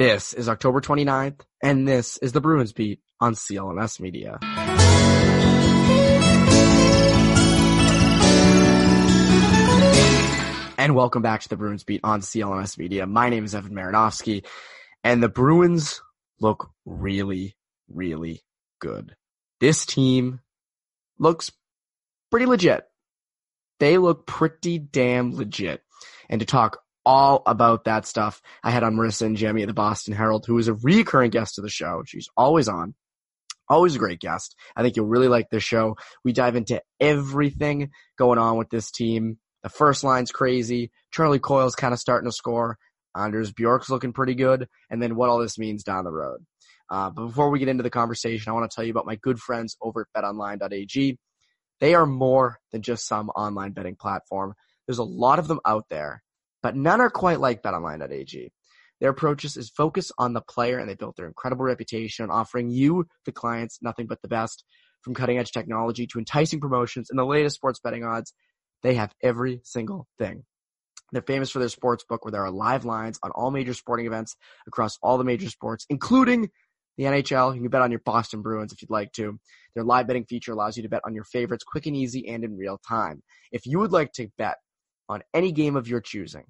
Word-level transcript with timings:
This 0.00 0.32
is 0.32 0.48
October 0.48 0.80
29th, 0.80 1.42
and 1.62 1.86
this 1.86 2.16
is 2.16 2.32
the 2.32 2.40
Bruins 2.40 2.72
Beat 2.72 3.02
on 3.20 3.34
CLNS 3.34 4.00
Media. 4.00 4.38
And 10.78 10.94
welcome 10.94 11.20
back 11.20 11.42
to 11.42 11.50
the 11.50 11.56
Bruins 11.58 11.84
Beat 11.84 12.00
on 12.02 12.22
CLNS 12.22 12.78
Media. 12.78 13.04
My 13.04 13.28
name 13.28 13.44
is 13.44 13.54
Evan 13.54 13.74
Marinovsky, 13.74 14.46
and 15.04 15.22
the 15.22 15.28
Bruins 15.28 16.00
look 16.40 16.70
really, 16.86 17.54
really 17.86 18.40
good. 18.80 19.14
This 19.60 19.84
team 19.84 20.40
looks 21.18 21.52
pretty 22.30 22.46
legit. 22.46 22.84
They 23.80 23.98
look 23.98 24.26
pretty 24.26 24.78
damn 24.78 25.36
legit. 25.36 25.82
And 26.30 26.40
to 26.40 26.46
talk 26.46 26.78
all 27.04 27.42
about 27.46 27.84
that 27.84 28.06
stuff. 28.06 28.40
I 28.62 28.70
had 28.70 28.82
on 28.82 28.94
Marissa 28.94 29.28
Ingemi 29.28 29.62
at 29.62 29.68
the 29.68 29.74
Boston 29.74 30.14
Herald, 30.14 30.44
who 30.46 30.58
is 30.58 30.68
a 30.68 30.74
recurring 30.74 31.30
guest 31.30 31.58
of 31.58 31.64
the 31.64 31.70
show. 31.70 32.02
She's 32.06 32.28
always 32.36 32.68
on. 32.68 32.94
Always 33.68 33.94
a 33.94 34.00
great 34.00 34.20
guest. 34.20 34.56
I 34.74 34.82
think 34.82 34.96
you'll 34.96 35.06
really 35.06 35.28
like 35.28 35.48
this 35.48 35.62
show. 35.62 35.96
We 36.24 36.32
dive 36.32 36.56
into 36.56 36.82
everything 36.98 37.90
going 38.18 38.38
on 38.38 38.58
with 38.58 38.68
this 38.68 38.90
team. 38.90 39.38
The 39.62 39.68
first 39.68 40.02
line's 40.02 40.32
crazy. 40.32 40.90
Charlie 41.12 41.38
Coyle's 41.38 41.76
kind 41.76 41.94
of 41.94 42.00
starting 42.00 42.28
to 42.28 42.34
score. 42.34 42.78
Anders 43.16 43.52
Bjork's 43.52 43.90
looking 43.90 44.12
pretty 44.12 44.34
good. 44.34 44.66
And 44.90 45.00
then 45.00 45.14
what 45.14 45.28
all 45.28 45.38
this 45.38 45.58
means 45.58 45.84
down 45.84 46.04
the 46.04 46.10
road. 46.10 46.44
Uh, 46.90 47.10
but 47.10 47.26
before 47.26 47.50
we 47.50 47.60
get 47.60 47.68
into 47.68 47.84
the 47.84 47.90
conversation, 47.90 48.50
I 48.50 48.54
want 48.54 48.68
to 48.68 48.74
tell 48.74 48.84
you 48.84 48.90
about 48.90 49.06
my 49.06 49.16
good 49.16 49.38
friends 49.38 49.76
over 49.80 50.00
at 50.14 50.22
betonline.ag. 50.22 51.18
They 51.78 51.94
are 51.94 52.06
more 52.06 52.58
than 52.72 52.82
just 52.82 53.06
some 53.06 53.30
online 53.30 53.70
betting 53.70 53.94
platform. 53.94 54.54
There's 54.86 54.98
a 54.98 55.04
lot 55.04 55.38
of 55.38 55.46
them 55.46 55.60
out 55.64 55.84
there 55.88 56.22
but 56.62 56.76
none 56.76 57.00
are 57.00 57.10
quite 57.10 57.40
like 57.40 57.62
BetOnline.ag. 57.62 58.52
Their 59.00 59.10
approach 59.10 59.44
is 59.44 59.72
focused 59.74 60.12
on 60.18 60.34
the 60.34 60.42
player 60.42 60.78
and 60.78 60.88
they 60.88 60.94
built 60.94 61.16
their 61.16 61.26
incredible 61.26 61.64
reputation 61.64 62.24
on 62.24 62.30
offering 62.30 62.68
you, 62.68 63.06
the 63.24 63.32
clients, 63.32 63.78
nothing 63.80 64.06
but 64.06 64.20
the 64.22 64.28
best. 64.28 64.64
From 65.02 65.14
cutting 65.14 65.38
edge 65.38 65.50
technology 65.50 66.06
to 66.08 66.18
enticing 66.18 66.60
promotions 66.60 67.08
and 67.08 67.18
the 67.18 67.24
latest 67.24 67.56
sports 67.56 67.80
betting 67.82 68.04
odds, 68.04 68.34
they 68.82 68.94
have 68.94 69.14
every 69.22 69.60
single 69.64 70.06
thing. 70.18 70.44
They're 71.12 71.22
famous 71.22 71.50
for 71.50 71.58
their 71.58 71.70
sports 71.70 72.04
book 72.04 72.24
where 72.24 72.32
there 72.32 72.44
are 72.44 72.50
live 72.50 72.84
lines 72.84 73.18
on 73.22 73.30
all 73.30 73.50
major 73.50 73.72
sporting 73.72 74.06
events 74.06 74.36
across 74.66 74.98
all 75.02 75.16
the 75.16 75.24
major 75.24 75.48
sports, 75.48 75.86
including 75.88 76.50
the 76.96 77.04
NHL. 77.04 77.54
You 77.54 77.62
can 77.62 77.70
bet 77.70 77.80
on 77.80 77.90
your 77.90 78.02
Boston 78.04 78.42
Bruins 78.42 78.72
if 78.72 78.82
you'd 78.82 78.90
like 78.90 79.12
to. 79.12 79.38
Their 79.74 79.84
live 79.84 80.06
betting 80.06 80.26
feature 80.26 80.52
allows 80.52 80.76
you 80.76 80.82
to 80.82 80.88
bet 80.88 81.00
on 81.04 81.14
your 81.14 81.24
favorites 81.24 81.64
quick 81.64 81.86
and 81.86 81.96
easy 81.96 82.28
and 82.28 82.44
in 82.44 82.56
real 82.56 82.78
time. 82.86 83.22
If 83.52 83.64
you 83.64 83.78
would 83.78 83.92
like 83.92 84.12
to 84.12 84.28
bet 84.36 84.56
on 85.10 85.22
any 85.34 85.50
game 85.50 85.74
of 85.76 85.88
your 85.88 86.00
choosing 86.00 86.44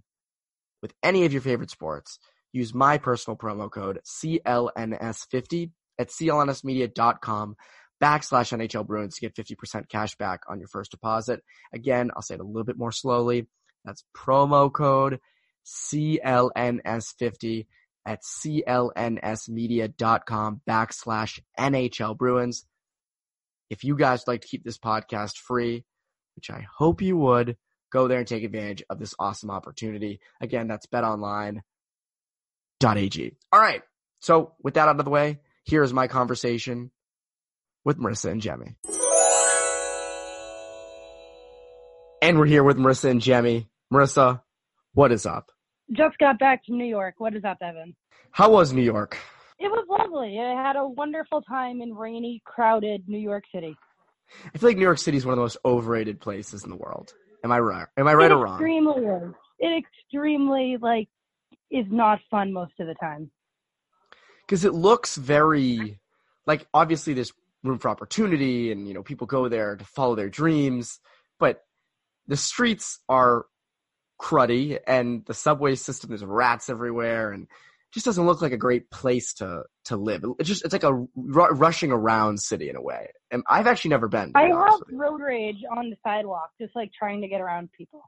with 0.82 0.92
any 1.02 1.24
of 1.24 1.32
your 1.32 1.42
favorite 1.42 1.70
sports, 1.70 2.18
use 2.52 2.74
my 2.74 2.98
personal 2.98 3.36
promo 3.36 3.70
code 3.70 4.00
CLNS50 4.06 5.70
at 5.98 6.08
clnsmedia.com 6.08 7.56
backslash 8.02 8.58
NHL 8.58 8.86
Bruins 8.86 9.14
to 9.16 9.22
get 9.22 9.34
50% 9.34 9.88
cash 9.88 10.14
back 10.16 10.42
on 10.48 10.58
your 10.58 10.68
first 10.68 10.90
deposit. 10.90 11.40
Again, 11.72 12.10
I'll 12.14 12.20
say 12.22 12.34
it 12.34 12.40
a 12.40 12.44
little 12.44 12.64
bit 12.64 12.76
more 12.78 12.92
slowly. 12.92 13.46
That's 13.84 14.04
promo 14.16 14.72
code 14.72 15.20
CLNS50 15.66 17.66
at 18.06 18.22
clnsmedia.com 18.22 20.60
backslash 20.68 21.40
NHL 21.58 22.16
Bruins. 22.16 22.64
If 23.68 23.84
you 23.84 23.96
guys 23.96 24.24
would 24.26 24.32
like 24.32 24.40
to 24.42 24.48
keep 24.48 24.64
this 24.64 24.78
podcast 24.78 25.36
free, 25.36 25.84
which 26.36 26.50
I 26.50 26.66
hope 26.76 27.02
you 27.02 27.16
would, 27.16 27.56
go 27.90 28.08
there 28.08 28.18
and 28.18 28.26
take 28.26 28.44
advantage 28.44 28.82
of 28.88 28.98
this 28.98 29.14
awesome 29.18 29.50
opportunity. 29.50 30.20
Again, 30.40 30.68
that's 30.68 30.86
betonline.ag. 30.86 31.62
All 33.52 33.60
right. 33.60 33.82
So 34.20 34.52
with 34.62 34.74
that 34.74 34.88
out 34.88 34.98
of 34.98 35.04
the 35.04 35.10
way, 35.10 35.40
here's 35.64 35.92
my 35.92 36.06
conversation 36.06 36.90
with 37.84 37.98
Marissa 37.98 38.32
Ingemi. 38.32 38.74
And 42.22 42.38
we're 42.38 42.46
here 42.46 42.62
with 42.62 42.76
Marissa 42.76 43.10
Ingemi. 43.10 43.66
Marissa, 43.92 44.42
what 44.92 45.10
is 45.10 45.24
up? 45.24 45.50
Just 45.92 46.18
got 46.18 46.38
back 46.38 46.64
from 46.66 46.78
New 46.78 46.84
York. 46.84 47.14
What 47.18 47.34
is 47.34 47.44
up, 47.44 47.58
Evan? 47.62 47.96
How 48.30 48.50
was 48.50 48.72
New 48.72 48.82
York? 48.82 49.18
It 49.58 49.68
was 49.68 49.86
lovely. 49.88 50.38
I 50.38 50.52
had 50.52 50.76
a 50.76 50.86
wonderful 50.86 51.42
time 51.42 51.82
in 51.82 51.94
rainy, 51.94 52.40
crowded 52.44 53.08
New 53.08 53.18
York 53.18 53.44
City. 53.52 53.76
I 54.54 54.58
feel 54.58 54.70
like 54.70 54.76
New 54.76 54.84
York 54.84 54.98
City 54.98 55.16
is 55.16 55.26
one 55.26 55.32
of 55.32 55.36
the 55.36 55.42
most 55.42 55.58
overrated 55.64 56.20
places 56.20 56.62
in 56.62 56.70
the 56.70 56.76
world. 56.76 57.12
Am 57.44 57.52
I 57.52 57.58
right? 57.58 57.86
Am 57.96 58.06
I 58.06 58.14
right 58.14 58.30
it 58.30 58.34
or 58.34 58.44
wrong? 58.44 58.54
Extremely 58.54 59.04
is. 59.04 59.34
It 59.58 59.84
extremely 59.84 60.76
like 60.80 61.08
is 61.70 61.86
not 61.90 62.20
fun 62.30 62.52
most 62.52 62.72
of 62.80 62.86
the 62.86 62.94
time. 62.94 63.30
Because 64.46 64.64
it 64.64 64.74
looks 64.74 65.16
very 65.16 66.00
like 66.46 66.66
obviously 66.74 67.14
there's 67.14 67.32
room 67.62 67.78
for 67.78 67.88
opportunity 67.88 68.72
and 68.72 68.88
you 68.88 68.94
know 68.94 69.02
people 69.02 69.26
go 69.26 69.48
there 69.48 69.76
to 69.76 69.84
follow 69.84 70.14
their 70.14 70.30
dreams, 70.30 70.98
but 71.38 71.64
the 72.26 72.36
streets 72.36 73.00
are 73.08 73.46
cruddy 74.20 74.78
and 74.86 75.24
the 75.26 75.34
subway 75.34 75.74
system 75.74 76.10
there's 76.10 76.24
rats 76.24 76.68
everywhere 76.68 77.32
and 77.32 77.46
just 77.92 78.06
doesn't 78.06 78.24
look 78.24 78.40
like 78.40 78.52
a 78.52 78.56
great 78.56 78.90
place 78.90 79.34
to 79.34 79.64
to 79.86 79.96
live. 79.96 80.24
It's 80.38 80.48
just 80.48 80.64
it's 80.64 80.72
like 80.72 80.84
a 80.84 80.88
r- 80.88 81.54
rushing 81.54 81.90
around 81.90 82.40
city 82.40 82.68
in 82.70 82.76
a 82.76 82.82
way. 82.82 83.08
And 83.30 83.42
I've 83.48 83.66
actually 83.66 83.90
never 83.90 84.08
been. 84.08 84.32
I 84.34 84.48
have 84.48 84.80
road 84.92 85.20
rage 85.20 85.62
on 85.76 85.90
the 85.90 85.96
sidewalk, 86.04 86.50
just 86.60 86.74
like 86.76 86.92
trying 86.92 87.22
to 87.22 87.28
get 87.28 87.40
around 87.40 87.70
people. 87.72 88.02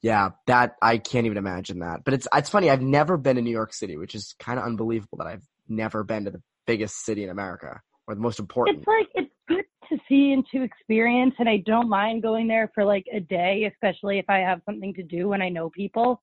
Yeah, 0.00 0.30
that 0.46 0.76
I 0.82 0.98
can't 0.98 1.26
even 1.26 1.38
imagine 1.38 1.80
that. 1.80 2.04
But 2.04 2.14
it's 2.14 2.28
it's 2.34 2.50
funny. 2.50 2.70
I've 2.70 2.82
never 2.82 3.16
been 3.16 3.36
to 3.36 3.42
New 3.42 3.50
York 3.50 3.72
City, 3.72 3.96
which 3.96 4.14
is 4.14 4.34
kind 4.38 4.58
of 4.58 4.64
unbelievable 4.64 5.18
that 5.18 5.26
I've 5.26 5.46
never 5.68 6.04
been 6.04 6.26
to 6.26 6.30
the 6.30 6.42
biggest 6.66 7.04
city 7.04 7.24
in 7.24 7.30
America 7.30 7.80
or 8.06 8.14
the 8.14 8.20
most 8.20 8.38
important. 8.38 8.78
It's 8.78 8.86
like 8.86 9.08
it's 9.14 9.34
good 9.48 9.64
to 9.88 9.98
see 10.08 10.32
and 10.32 10.44
to 10.52 10.62
experience, 10.62 11.34
and 11.38 11.48
I 11.48 11.58
don't 11.66 11.88
mind 11.88 12.22
going 12.22 12.46
there 12.46 12.70
for 12.74 12.84
like 12.84 13.06
a 13.12 13.20
day, 13.20 13.70
especially 13.72 14.18
if 14.18 14.26
I 14.28 14.38
have 14.38 14.60
something 14.66 14.94
to 14.94 15.02
do 15.02 15.32
and 15.32 15.42
I 15.42 15.48
know 15.48 15.70
people 15.70 16.22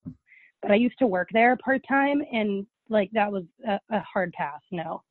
but 0.61 0.72
I 0.72 0.75
used 0.75 0.97
to 0.99 1.07
work 1.07 1.29
there 1.33 1.57
part 1.57 1.81
time, 1.88 2.22
and 2.31 2.66
like 2.89 3.09
that 3.13 3.31
was 3.31 3.44
a, 3.67 3.79
a, 3.89 3.99
hard 4.01 4.33
pass. 4.33 4.59
No. 4.72 5.01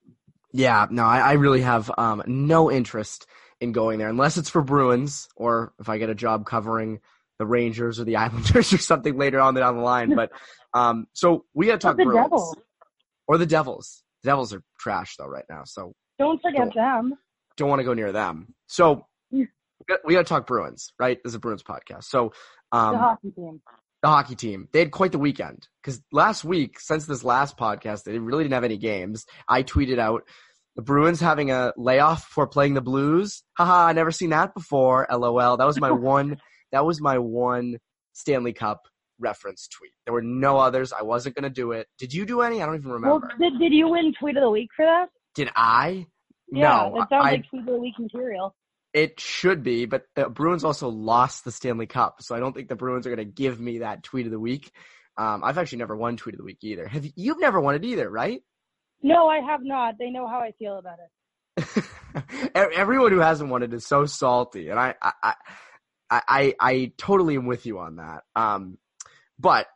Yeah, 0.53 0.87
no, 0.91 1.05
I, 1.05 1.19
I 1.21 1.33
really 1.33 1.63
have 1.63 1.91
um, 1.97 2.23
no 2.27 2.71
interest 2.71 3.27
in 3.61 3.73
going 3.73 3.99
there 3.99 4.09
unless 4.09 4.37
it's 4.37 4.51
for 4.51 4.63
Bruins 4.63 5.29
or 5.37 5.73
if 5.79 5.89
I 5.89 5.99
get 5.99 6.11
a 6.11 6.15
job 6.15 6.47
covering 6.47 7.01
the 7.39 7.47
Rangers 7.47 8.01
or 8.01 8.05
the 8.05 8.17
Islanders 8.17 8.73
or 8.73 8.79
something 8.79 9.17
later 9.17 9.41
on 9.41 9.55
down 9.55 9.77
the 9.77 9.83
line. 9.83 10.15
But 10.15 10.31
um, 10.75 11.07
so 11.13 11.45
we 11.55 11.67
got 11.67 11.73
to 11.73 11.79
talk 11.79 11.97
Bruins 11.97 12.25
Devils. 12.25 12.57
or 13.29 13.39
the 13.39 13.47
Devils. 13.47 14.03
The 14.23 14.31
Devils 14.31 14.55
are 14.55 14.63
trash 14.79 15.17
though 15.19 15.29
right 15.29 15.47
now, 15.49 15.63
so 15.65 15.95
don't 16.19 16.41
forget 16.43 16.73
don't, 16.73 16.75
them. 16.75 17.15
Don't 17.57 17.69
want 17.69 17.81
to 17.81 17.85
go 17.85 17.95
near 17.95 18.13
them. 18.13 18.55
So 18.67 19.07
we 19.31 19.47
got 19.87 20.03
to 20.05 20.25
talk 20.25 20.47
Bruins, 20.47 20.93
right? 20.99 21.19
This 21.23 21.31
is 21.31 21.35
a 21.37 21.39
Bruins 21.39 21.63
podcast. 21.63 22.05
So 22.05 22.33
um, 22.73 22.93
the 22.93 22.99
hockey 22.99 23.31
team 23.31 23.61
the 24.03 24.09
hockey 24.09 24.35
team. 24.35 24.69
They 24.73 24.79
had 24.79 24.91
quite 24.91 25.13
the 25.13 25.19
weekend 25.19 25.69
because 25.83 26.01
last 26.13 26.45
week, 26.45 26.81
since 26.81 27.07
this 27.07 27.25
last 27.25 27.57
podcast, 27.57 28.05
they 28.05 28.19
really 28.19 28.45
didn't 28.45 28.55
have 28.55 28.65
any 28.65 28.79
games. 28.79 29.27
I 29.49 29.63
tweeted 29.63 29.99
out 29.99 30.23
the 30.77 30.83
Bruins 30.83 31.21
having 31.21 31.51
a 31.51 31.73
layoff 31.77 32.25
for 32.25 32.47
playing 32.47 32.75
the 32.75 32.81
Blues. 32.81 33.43
Haha, 33.59 33.87
I 33.89 33.93
never 33.93 34.11
seen 34.11 34.31
that 34.31 34.55
before. 34.55 35.07
LOL. 35.11 35.57
That 35.57 35.67
was 35.67 35.81
my 35.81 35.91
one. 35.91 36.39
That 36.73 36.87
was 36.87 37.01
my 37.01 37.19
one 37.19 37.79
Stanley 38.13 38.53
Cup 38.53 38.81
reference 39.19 39.69
tweet. 39.69 39.93
There 40.07 40.15
were 40.15 40.23
no 40.23 40.57
others. 40.57 40.93
I 40.93 41.03
wasn't 41.03 41.35
gonna 41.35 41.51
do 41.51 41.73
it. 41.73 41.87
Did 41.99 42.15
you 42.15 42.25
do 42.25 42.41
any? 42.41 42.63
I 42.63 42.67
don't 42.67 42.77
even 42.77 42.91
remember. 42.91 43.19
Well, 43.19 43.31
did, 43.39 43.59
did 43.59 43.73
you 43.73 43.89
win 43.89 44.15
tweet 44.19 44.37
of 44.37 44.43
the 44.43 44.51
week 44.51 44.71
for 44.75 44.85
that? 44.85 45.09
Did 45.35 45.51
I? 45.55 46.07
Yeah, 46.53 46.89
no, 46.91 46.95
that 46.99 47.09
sounds 47.11 47.27
I, 47.27 47.31
like 47.33 47.49
tweet 47.49 47.63
of 47.63 47.67
the 47.67 47.79
week 47.79 47.95
material. 47.99 48.55
It 48.93 49.21
should 49.21 49.63
be, 49.63 49.87
but 49.87 50.05
the 50.17 50.29
Bruins 50.29 50.65
also 50.65 50.89
lost 50.89 51.45
the 51.45 51.53
Stanley 51.53 51.87
Cup, 51.87 52.17
so 52.23 52.35
I 52.35 52.41
don't 52.41 52.53
think 52.55 52.69
the 52.69 52.77
Bruins 52.77 53.07
are 53.07 53.15
going 53.15 53.27
to 53.27 53.33
give 53.33 53.61
me 53.61 53.79
that 53.79 54.03
tweet 54.03 54.27
of 54.27 54.33
the 54.33 54.41
week. 54.41 54.73
Um, 55.17 55.45
I've 55.45 55.59
actually 55.59 55.79
never 55.79 55.97
won 55.97 56.17
tweet 56.17 56.35
of 56.35 56.39
the 56.39 56.45
week 56.45 56.59
either. 56.63 56.89
Have 56.89 57.05
you, 57.05 57.13
you've 57.15 57.41
never 57.41 57.61
won 57.61 57.77
it 57.77 57.85
either, 57.85 58.11
right? 58.11 58.43
No, 59.03 59.29
I 59.29 59.41
have 59.41 59.61
not. 59.63 59.95
They 59.99 60.11
know 60.11 60.27
how 60.27 60.41
I 60.41 60.53
feel 60.59 60.79
about 60.79 60.99
it. 60.99 61.85
Everyone 62.55 63.13
who 63.13 63.19
hasn't 63.19 63.51
won 63.51 63.63
it 63.63 63.73
is 63.73 63.87
so 63.87 64.07
salty, 64.07 64.71
and 64.71 64.79
I, 64.79 64.95
I, 65.01 65.13
I, 65.23 65.35
I, 66.11 66.55
I 66.59 66.93
totally 66.97 67.37
am 67.37 67.47
with 67.47 67.67
you 67.67 67.79
on 67.79 67.97
that. 67.97 68.23
Um, 68.35 68.79
but 69.39 69.67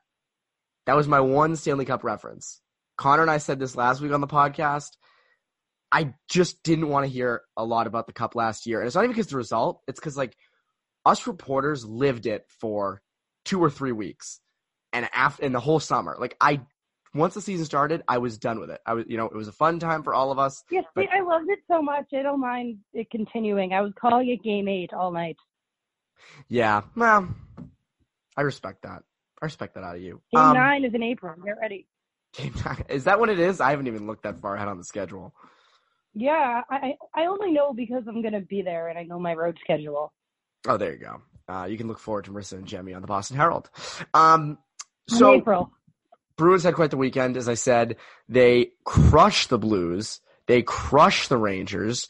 that 0.87 0.97
was 0.97 1.09
my 1.09 1.21
one 1.21 1.57
Stanley 1.57 1.85
Cup 1.85 2.05
reference. 2.05 2.61
Connor 2.97 3.23
and 3.23 3.31
I 3.31 3.39
said 3.39 3.59
this 3.59 3.77
last 3.77 4.01
week 4.01 4.13
on 4.13 4.21
the 4.21 4.27
podcast. 4.27 4.91
I 5.95 6.13
just 6.29 6.61
didn't 6.65 6.89
want 6.89 7.07
to 7.07 7.13
hear 7.13 7.43
a 7.57 7.65
lot 7.65 7.87
about 7.87 8.09
the 8.09 8.13
cup 8.13 8.35
last 8.35 8.67
year. 8.67 8.81
And 8.81 8.89
it's 8.89 8.97
not 8.97 9.05
even 9.05 9.13
because 9.13 9.29
the 9.29 9.37
result, 9.37 9.81
it's 9.87 10.01
because 10.01 10.17
like 10.17 10.37
us 11.07 11.29
reporters 11.29 11.85
lived 11.85 12.27
it 12.27 12.45
for 12.59 13.01
two 13.45 13.63
or 13.63 13.71
three 13.71 13.93
weeks 13.93 14.41
and 14.93 15.09
after 15.15 15.45
in 15.45 15.53
the 15.53 15.61
whole 15.61 15.79
summer. 15.79 16.17
Like 16.19 16.37
I 16.41 16.63
once 17.15 17.35
the 17.35 17.41
season 17.41 17.65
started, 17.65 18.03
I 18.09 18.19
was 18.19 18.39
done 18.39 18.59
with 18.59 18.71
it. 18.71 18.81
I 18.85 18.95
was 18.95 19.05
you 19.07 19.17
know, 19.17 19.27
it 19.27 19.37
was 19.37 19.47
a 19.47 19.53
fun 19.53 19.79
time 19.79 20.03
for 20.03 20.13
all 20.15 20.33
of 20.33 20.39
us. 20.41 20.65
Yes, 20.69 20.85
but, 20.97 21.07
I 21.17 21.21
loved 21.21 21.49
it 21.49 21.61
so 21.69 21.81
much. 21.81 22.07
I 22.13 22.23
don't 22.23 22.41
mind 22.41 22.79
it 22.93 23.09
continuing. 23.09 23.73
I 23.73 23.81
was 23.81 23.93
calling 23.95 24.29
it 24.29 24.43
game 24.43 24.67
eight 24.67 24.93
all 24.93 25.13
night. 25.13 25.37
Yeah. 26.49 26.83
Well, 26.97 27.29
I 28.37 28.43
respect 28.43 28.83
that. 28.83 29.05
I 29.41 29.45
respect 29.45 29.75
that 29.75 29.85
out 29.85 29.95
of 29.95 30.03
you. 30.03 30.23
Game 30.33 30.43
Um, 30.43 30.55
nine 30.55 30.85
is 30.85 30.93
in 30.93 31.05
April. 31.05 31.37
Get 31.45 31.55
ready. 31.61 31.87
Game 32.33 32.53
nine. 32.65 32.85
Is 32.89 33.05
that 33.05 33.21
what 33.21 33.29
it 33.29 33.39
is? 33.39 33.61
I 33.61 33.71
haven't 33.71 33.87
even 33.87 34.09
looked 34.09 34.25
that 34.25 34.41
far 34.41 34.57
ahead 34.57 34.67
on 34.67 34.79
the 34.79 34.85
schedule. 34.85 35.33
Yeah, 36.15 36.63
I 36.71 36.95
I 37.15 37.27
only 37.27 37.51
know 37.53 37.73
because 37.73 38.05
I'm 38.07 38.23
gonna 38.23 38.41
be 38.41 38.63
there 38.63 38.89
and 38.89 38.99
I 38.99 39.03
know 39.03 39.19
my 39.19 39.35
road 39.35 39.59
schedule. 39.63 40.13
Oh, 40.67 40.77
there 40.77 40.93
you 40.93 40.99
go. 40.99 41.23
Uh, 41.49 41.65
you 41.65 41.77
can 41.77 41.89
look 41.89 41.99
forward 41.99 42.25
to 42.25 42.31
Marissa 42.31 42.63
Ingemi 42.63 42.95
on 42.95 43.03
the 43.03 43.09
Boston 43.09 43.37
Herald. 43.37 43.69
Um, 44.15 44.59
so 45.09 45.35
April. 45.35 45.71
Bruins 46.37 46.63
had 46.63 46.75
quite 46.75 46.91
the 46.91 46.97
weekend. 46.97 47.37
As 47.37 47.49
I 47.49 47.55
said, 47.55 47.97
they 48.29 48.71
crushed 48.85 49.51
the 49.51 49.59
Blues. 49.59 50.21
They 50.47 50.63
crushed 50.63 51.29
the 51.29 51.37
Rangers. 51.37 52.09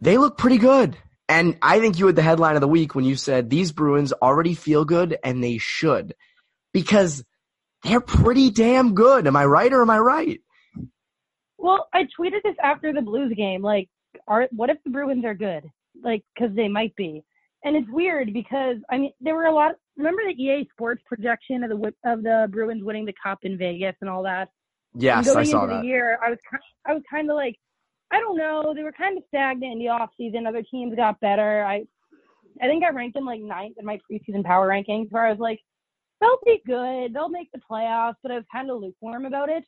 They 0.00 0.18
look 0.18 0.38
pretty 0.38 0.58
good. 0.58 0.96
And 1.28 1.58
I 1.60 1.80
think 1.80 1.98
you 1.98 2.06
had 2.06 2.16
the 2.16 2.22
headline 2.22 2.54
of 2.54 2.62
the 2.62 2.68
week 2.68 2.94
when 2.94 3.04
you 3.04 3.14
said 3.14 3.50
these 3.50 3.72
Bruins 3.72 4.12
already 4.12 4.54
feel 4.54 4.84
good 4.84 5.18
and 5.22 5.44
they 5.44 5.58
should 5.58 6.14
because 6.72 7.22
they're 7.82 8.00
pretty 8.00 8.50
damn 8.50 8.94
good. 8.94 9.26
Am 9.26 9.36
I 9.36 9.44
right 9.44 9.72
or 9.72 9.82
am 9.82 9.90
I 9.90 9.98
right? 9.98 10.40
Well, 11.58 11.88
I 11.92 12.04
tweeted 12.18 12.42
this 12.44 12.56
after 12.62 12.92
the 12.92 13.02
Blues 13.02 13.32
game. 13.36 13.62
Like, 13.62 13.88
are 14.26 14.48
what 14.52 14.70
if 14.70 14.78
the 14.84 14.90
Bruins 14.90 15.24
are 15.24 15.34
good? 15.34 15.64
Like, 16.02 16.24
because 16.34 16.54
they 16.54 16.68
might 16.68 16.94
be. 16.96 17.24
And 17.64 17.76
it's 17.76 17.88
weird 17.90 18.32
because 18.32 18.76
I 18.90 18.98
mean, 18.98 19.12
there 19.20 19.34
were 19.34 19.46
a 19.46 19.54
lot. 19.54 19.72
Remember 19.96 20.22
the 20.24 20.40
EA 20.40 20.68
Sports 20.72 21.02
projection 21.06 21.64
of 21.64 21.70
the 21.70 21.94
of 22.04 22.22
the 22.22 22.48
Bruins 22.50 22.84
winning 22.84 23.04
the 23.04 23.14
Cup 23.20 23.40
in 23.42 23.58
Vegas 23.58 23.96
and 24.00 24.08
all 24.08 24.22
that. 24.22 24.48
Yes, 24.94 25.26
going 25.26 25.38
I 25.38 25.42
saw 25.42 25.64
into 25.64 25.74
that. 25.74 25.82
the 25.82 25.88
year, 25.88 26.18
I 26.24 26.30
was 26.30 26.38
I 26.86 26.94
was 26.94 27.02
kind 27.10 27.28
of 27.28 27.34
like, 27.34 27.56
I 28.12 28.20
don't 28.20 28.36
know. 28.36 28.72
They 28.74 28.84
were 28.84 28.92
kind 28.92 29.18
of 29.18 29.24
stagnant 29.28 29.72
in 29.72 29.78
the 29.80 29.88
off 29.88 30.10
season. 30.16 30.46
Other 30.46 30.62
teams 30.62 30.94
got 30.94 31.18
better. 31.20 31.64
I 31.64 31.84
I 32.62 32.66
think 32.66 32.84
I 32.84 32.90
ranked 32.90 33.14
them 33.14 33.26
like 33.26 33.40
ninth 33.40 33.76
in 33.78 33.84
my 33.84 33.98
preseason 34.10 34.44
power 34.44 34.68
rankings, 34.68 35.10
where 35.10 35.26
I 35.26 35.30
was 35.30 35.40
like, 35.40 35.60
they'll 36.20 36.38
be 36.44 36.62
good. 36.66 37.12
They'll 37.12 37.28
make 37.28 37.50
the 37.52 37.60
playoffs, 37.70 38.16
but 38.22 38.32
I 38.32 38.36
was 38.36 38.44
kind 38.52 38.70
of 38.70 38.80
lukewarm 38.80 39.26
about 39.26 39.48
it. 39.48 39.64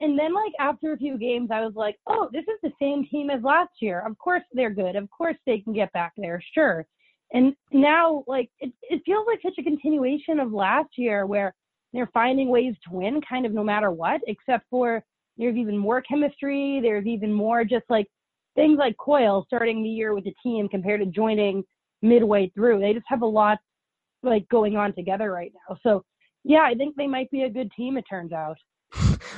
And 0.00 0.18
then 0.18 0.32
like 0.32 0.52
after 0.60 0.92
a 0.92 0.96
few 0.96 1.18
games, 1.18 1.50
I 1.52 1.60
was 1.64 1.74
like, 1.74 1.96
oh, 2.06 2.28
this 2.32 2.44
is 2.44 2.58
the 2.62 2.72
same 2.80 3.06
team 3.06 3.30
as 3.30 3.42
last 3.42 3.72
year. 3.80 4.04
Of 4.06 4.16
course 4.18 4.42
they're 4.52 4.70
good. 4.70 4.96
Of 4.96 5.10
course 5.10 5.36
they 5.44 5.58
can 5.58 5.72
get 5.72 5.92
back 5.92 6.12
there. 6.16 6.40
Sure. 6.54 6.86
And 7.32 7.54
now 7.72 8.24
like 8.26 8.50
it, 8.60 8.72
it 8.82 9.02
feels 9.04 9.26
like 9.26 9.40
such 9.42 9.58
a 9.58 9.62
continuation 9.62 10.38
of 10.38 10.52
last 10.52 10.90
year 10.96 11.26
where 11.26 11.54
they're 11.92 12.10
finding 12.14 12.48
ways 12.48 12.74
to 12.84 12.94
win 12.94 13.20
kind 13.28 13.44
of 13.44 13.52
no 13.52 13.64
matter 13.64 13.90
what, 13.90 14.20
except 14.26 14.66
for 14.70 15.02
there's 15.36 15.56
even 15.56 15.76
more 15.76 16.00
chemistry. 16.00 16.80
There's 16.82 17.06
even 17.06 17.32
more 17.32 17.64
just 17.64 17.84
like 17.88 18.06
things 18.54 18.78
like 18.78 18.96
Coyle 18.98 19.44
starting 19.46 19.82
the 19.82 19.88
year 19.88 20.14
with 20.14 20.24
the 20.24 20.34
team 20.42 20.68
compared 20.68 21.00
to 21.00 21.06
joining 21.06 21.64
midway 22.02 22.50
through. 22.54 22.80
They 22.80 22.92
just 22.92 23.06
have 23.08 23.22
a 23.22 23.26
lot 23.26 23.58
like 24.22 24.48
going 24.48 24.76
on 24.76 24.94
together 24.94 25.32
right 25.32 25.52
now. 25.68 25.76
So 25.82 26.04
yeah, 26.44 26.62
I 26.62 26.74
think 26.74 26.96
they 26.96 27.06
might 27.06 27.30
be 27.30 27.42
a 27.42 27.50
good 27.50 27.70
team, 27.76 27.96
it 27.96 28.04
turns 28.08 28.32
out. 28.32 28.56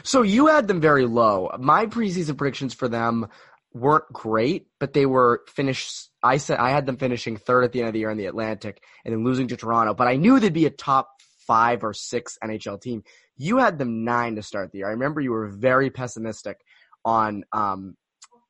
So 0.02 0.22
you 0.22 0.46
had 0.46 0.68
them 0.68 0.80
very 0.80 1.06
low. 1.06 1.50
My 1.58 1.86
preseason 1.86 2.36
predictions 2.36 2.74
for 2.74 2.88
them 2.88 3.28
weren't 3.72 4.12
great, 4.12 4.66
but 4.78 4.92
they 4.92 5.06
were 5.06 5.42
finished. 5.48 6.10
I 6.22 6.38
said 6.38 6.58
I 6.58 6.70
had 6.70 6.86
them 6.86 6.96
finishing 6.96 7.36
third 7.36 7.64
at 7.64 7.72
the 7.72 7.80
end 7.80 7.88
of 7.88 7.92
the 7.94 8.00
year 8.00 8.10
in 8.10 8.18
the 8.18 8.26
Atlantic 8.26 8.82
and 9.04 9.14
then 9.14 9.24
losing 9.24 9.48
to 9.48 9.56
Toronto, 9.56 9.94
but 9.94 10.08
I 10.08 10.16
knew 10.16 10.40
they'd 10.40 10.52
be 10.52 10.66
a 10.66 10.70
top 10.70 11.10
five 11.46 11.84
or 11.84 11.94
six 11.94 12.38
NHL 12.42 12.80
team. 12.80 13.02
You 13.36 13.58
had 13.58 13.78
them 13.78 14.04
nine 14.04 14.36
to 14.36 14.42
start 14.42 14.72
the 14.72 14.78
year. 14.78 14.88
I 14.88 14.92
remember 14.92 15.20
you 15.20 15.32
were 15.32 15.48
very 15.48 15.90
pessimistic 15.90 16.60
on 17.04 17.44
um, 17.52 17.96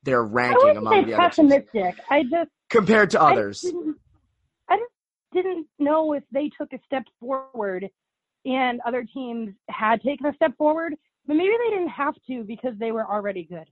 their 0.02 0.22
ranking 0.22 0.76
among 0.76 1.06
the 1.06 1.14
other 1.14 1.28
pessimistic. 1.28 1.94
I 2.08 2.22
just 2.24 2.50
compared 2.68 3.10
to 3.10 3.22
others. 3.22 3.60
just 3.60 3.74
didn't, 3.74 3.96
I 4.68 4.78
didn't 5.32 5.66
know 5.78 6.12
if 6.14 6.24
they 6.32 6.50
took 6.58 6.72
a 6.72 6.80
step 6.86 7.04
forward 7.20 7.88
and 8.44 8.80
other 8.86 9.04
teams 9.04 9.54
had 9.68 10.02
taken 10.02 10.26
a 10.26 10.34
step 10.34 10.56
forward, 10.56 10.94
but 11.26 11.34
maybe 11.34 11.50
they 11.50 11.76
didn't 11.76 11.90
have 11.90 12.14
to 12.26 12.44
because 12.44 12.74
they 12.78 12.92
were 12.92 13.06
already 13.06 13.44
good. 13.44 13.68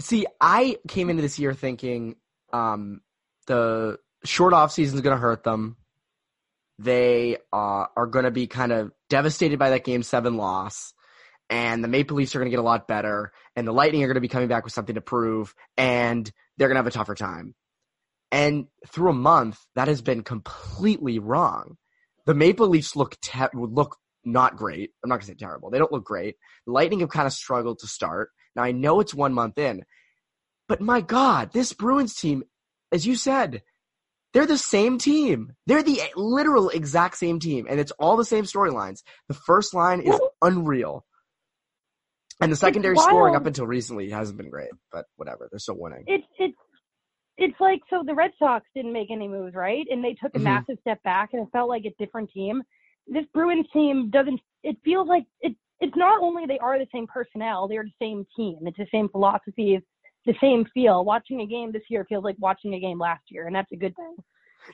See, 0.00 0.26
I 0.40 0.78
came 0.88 1.10
into 1.10 1.22
this 1.22 1.38
year 1.38 1.54
thinking 1.54 2.16
um, 2.52 3.00
the 3.46 3.98
short 4.24 4.52
off 4.52 4.72
season 4.72 4.96
is 4.96 5.02
going 5.02 5.16
to 5.16 5.20
hurt 5.20 5.44
them. 5.44 5.76
They 6.78 7.36
uh, 7.52 7.86
are 7.96 8.06
going 8.06 8.24
to 8.24 8.30
be 8.30 8.46
kind 8.46 8.72
of 8.72 8.92
devastated 9.08 9.58
by 9.58 9.70
that 9.70 9.84
game 9.84 10.02
seven 10.02 10.36
loss, 10.36 10.94
and 11.50 11.84
the 11.84 11.88
Maple 11.88 12.16
Leafs 12.16 12.34
are 12.34 12.38
going 12.38 12.50
to 12.50 12.56
get 12.56 12.60
a 12.60 12.64
lot 12.64 12.88
better, 12.88 13.32
and 13.54 13.66
the 13.66 13.72
Lightning 13.72 14.02
are 14.02 14.06
going 14.06 14.14
to 14.14 14.20
be 14.20 14.28
coming 14.28 14.48
back 14.48 14.64
with 14.64 14.72
something 14.72 14.94
to 14.94 15.00
prove, 15.00 15.54
and 15.76 16.30
they're 16.56 16.68
going 16.68 16.76
to 16.76 16.80
have 16.80 16.86
a 16.86 16.90
tougher 16.90 17.14
time. 17.14 17.54
And 18.32 18.66
through 18.88 19.10
a 19.10 19.14
month, 19.14 19.58
that 19.76 19.88
has 19.88 20.00
been 20.00 20.22
completely 20.22 21.18
wrong. 21.18 21.76
The 22.26 22.34
Maple 22.34 22.68
Leafs 22.68 22.96
look 22.96 23.18
te- 23.20 23.46
look 23.54 23.96
not 24.24 24.56
great. 24.56 24.90
I'm 25.02 25.08
not 25.08 25.16
going 25.16 25.22
to 25.22 25.26
say 25.26 25.34
terrible. 25.34 25.70
They 25.70 25.78
don't 25.78 25.92
look 25.92 26.04
great. 26.04 26.36
The 26.66 26.72
Lightning 26.72 27.00
have 27.00 27.08
kind 27.10 27.26
of 27.26 27.32
struggled 27.32 27.80
to 27.80 27.86
start. 27.86 28.30
Now 28.54 28.62
I 28.62 28.72
know 28.72 29.00
it's 29.00 29.14
one 29.14 29.32
month 29.34 29.58
in, 29.58 29.82
but 30.68 30.80
my 30.80 31.00
God, 31.00 31.52
this 31.52 31.72
Bruins 31.72 32.14
team, 32.14 32.44
as 32.92 33.06
you 33.06 33.16
said, 33.16 33.62
they're 34.32 34.46
the 34.46 34.58
same 34.58 34.98
team. 34.98 35.52
They're 35.66 35.82
the 35.82 36.00
literal 36.16 36.70
exact 36.70 37.16
same 37.18 37.38
team, 37.38 37.66
and 37.68 37.78
it's 37.78 37.92
all 37.92 38.16
the 38.16 38.24
same 38.24 38.44
storylines. 38.44 39.02
The 39.28 39.34
first 39.34 39.74
line 39.74 40.00
is 40.00 40.18
unreal, 40.40 41.04
and 42.40 42.50
the 42.50 42.56
secondary 42.56 42.96
scoring 42.96 43.36
up 43.36 43.46
until 43.46 43.66
recently 43.66 44.10
hasn't 44.10 44.38
been 44.38 44.48
great. 44.50 44.70
But 44.90 45.06
whatever, 45.16 45.48
they're 45.50 45.58
still 45.58 45.78
winning. 45.78 46.04
It's 46.06 46.24
it's 46.38 46.56
it's 47.38 47.58
like 47.60 47.80
so 47.90 48.02
the 48.06 48.14
Red 48.14 48.32
Sox 48.38 48.66
didn't 48.74 48.92
make 48.92 49.10
any 49.10 49.28
moves, 49.28 49.54
right? 49.54 49.86
And 49.90 50.04
they 50.04 50.14
took 50.14 50.34
a 50.34 50.38
Mhm. 50.38 50.44
massive 50.44 50.78
step 50.80 51.02
back 51.02 51.30
and 51.32 51.42
it 51.42 51.48
felt 51.52 51.68
like 51.68 51.84
a 51.84 51.94
different 51.98 52.30
team. 52.30 52.62
This 53.06 53.24
Bruins 53.34 53.66
team 53.72 54.10
doesn't 54.10 54.40
it 54.62 54.76
feels 54.84 55.08
like 55.08 55.24
it 55.40 55.56
it's 55.80 55.96
not 55.96 56.22
only 56.22 56.46
they 56.46 56.58
are 56.58 56.78
the 56.78 56.86
same 56.92 57.06
personnel, 57.06 57.66
they're 57.68 57.84
the 57.84 58.04
same 58.04 58.26
team. 58.36 58.58
It's 58.66 58.76
the 58.78 58.86
same 58.92 59.08
philosophies, 59.08 59.80
the 60.26 60.34
same 60.40 60.64
feel. 60.72 61.04
Watching 61.04 61.40
a 61.40 61.46
game 61.46 61.72
this 61.72 61.82
year 61.88 62.04
feels 62.08 62.24
like 62.24 62.36
watching 62.38 62.74
a 62.74 62.80
game 62.80 62.98
last 62.98 63.24
year, 63.30 63.46
and 63.46 63.56
that's 63.56 63.72
a 63.72 63.76
good 63.76 63.96
thing. 63.96 64.16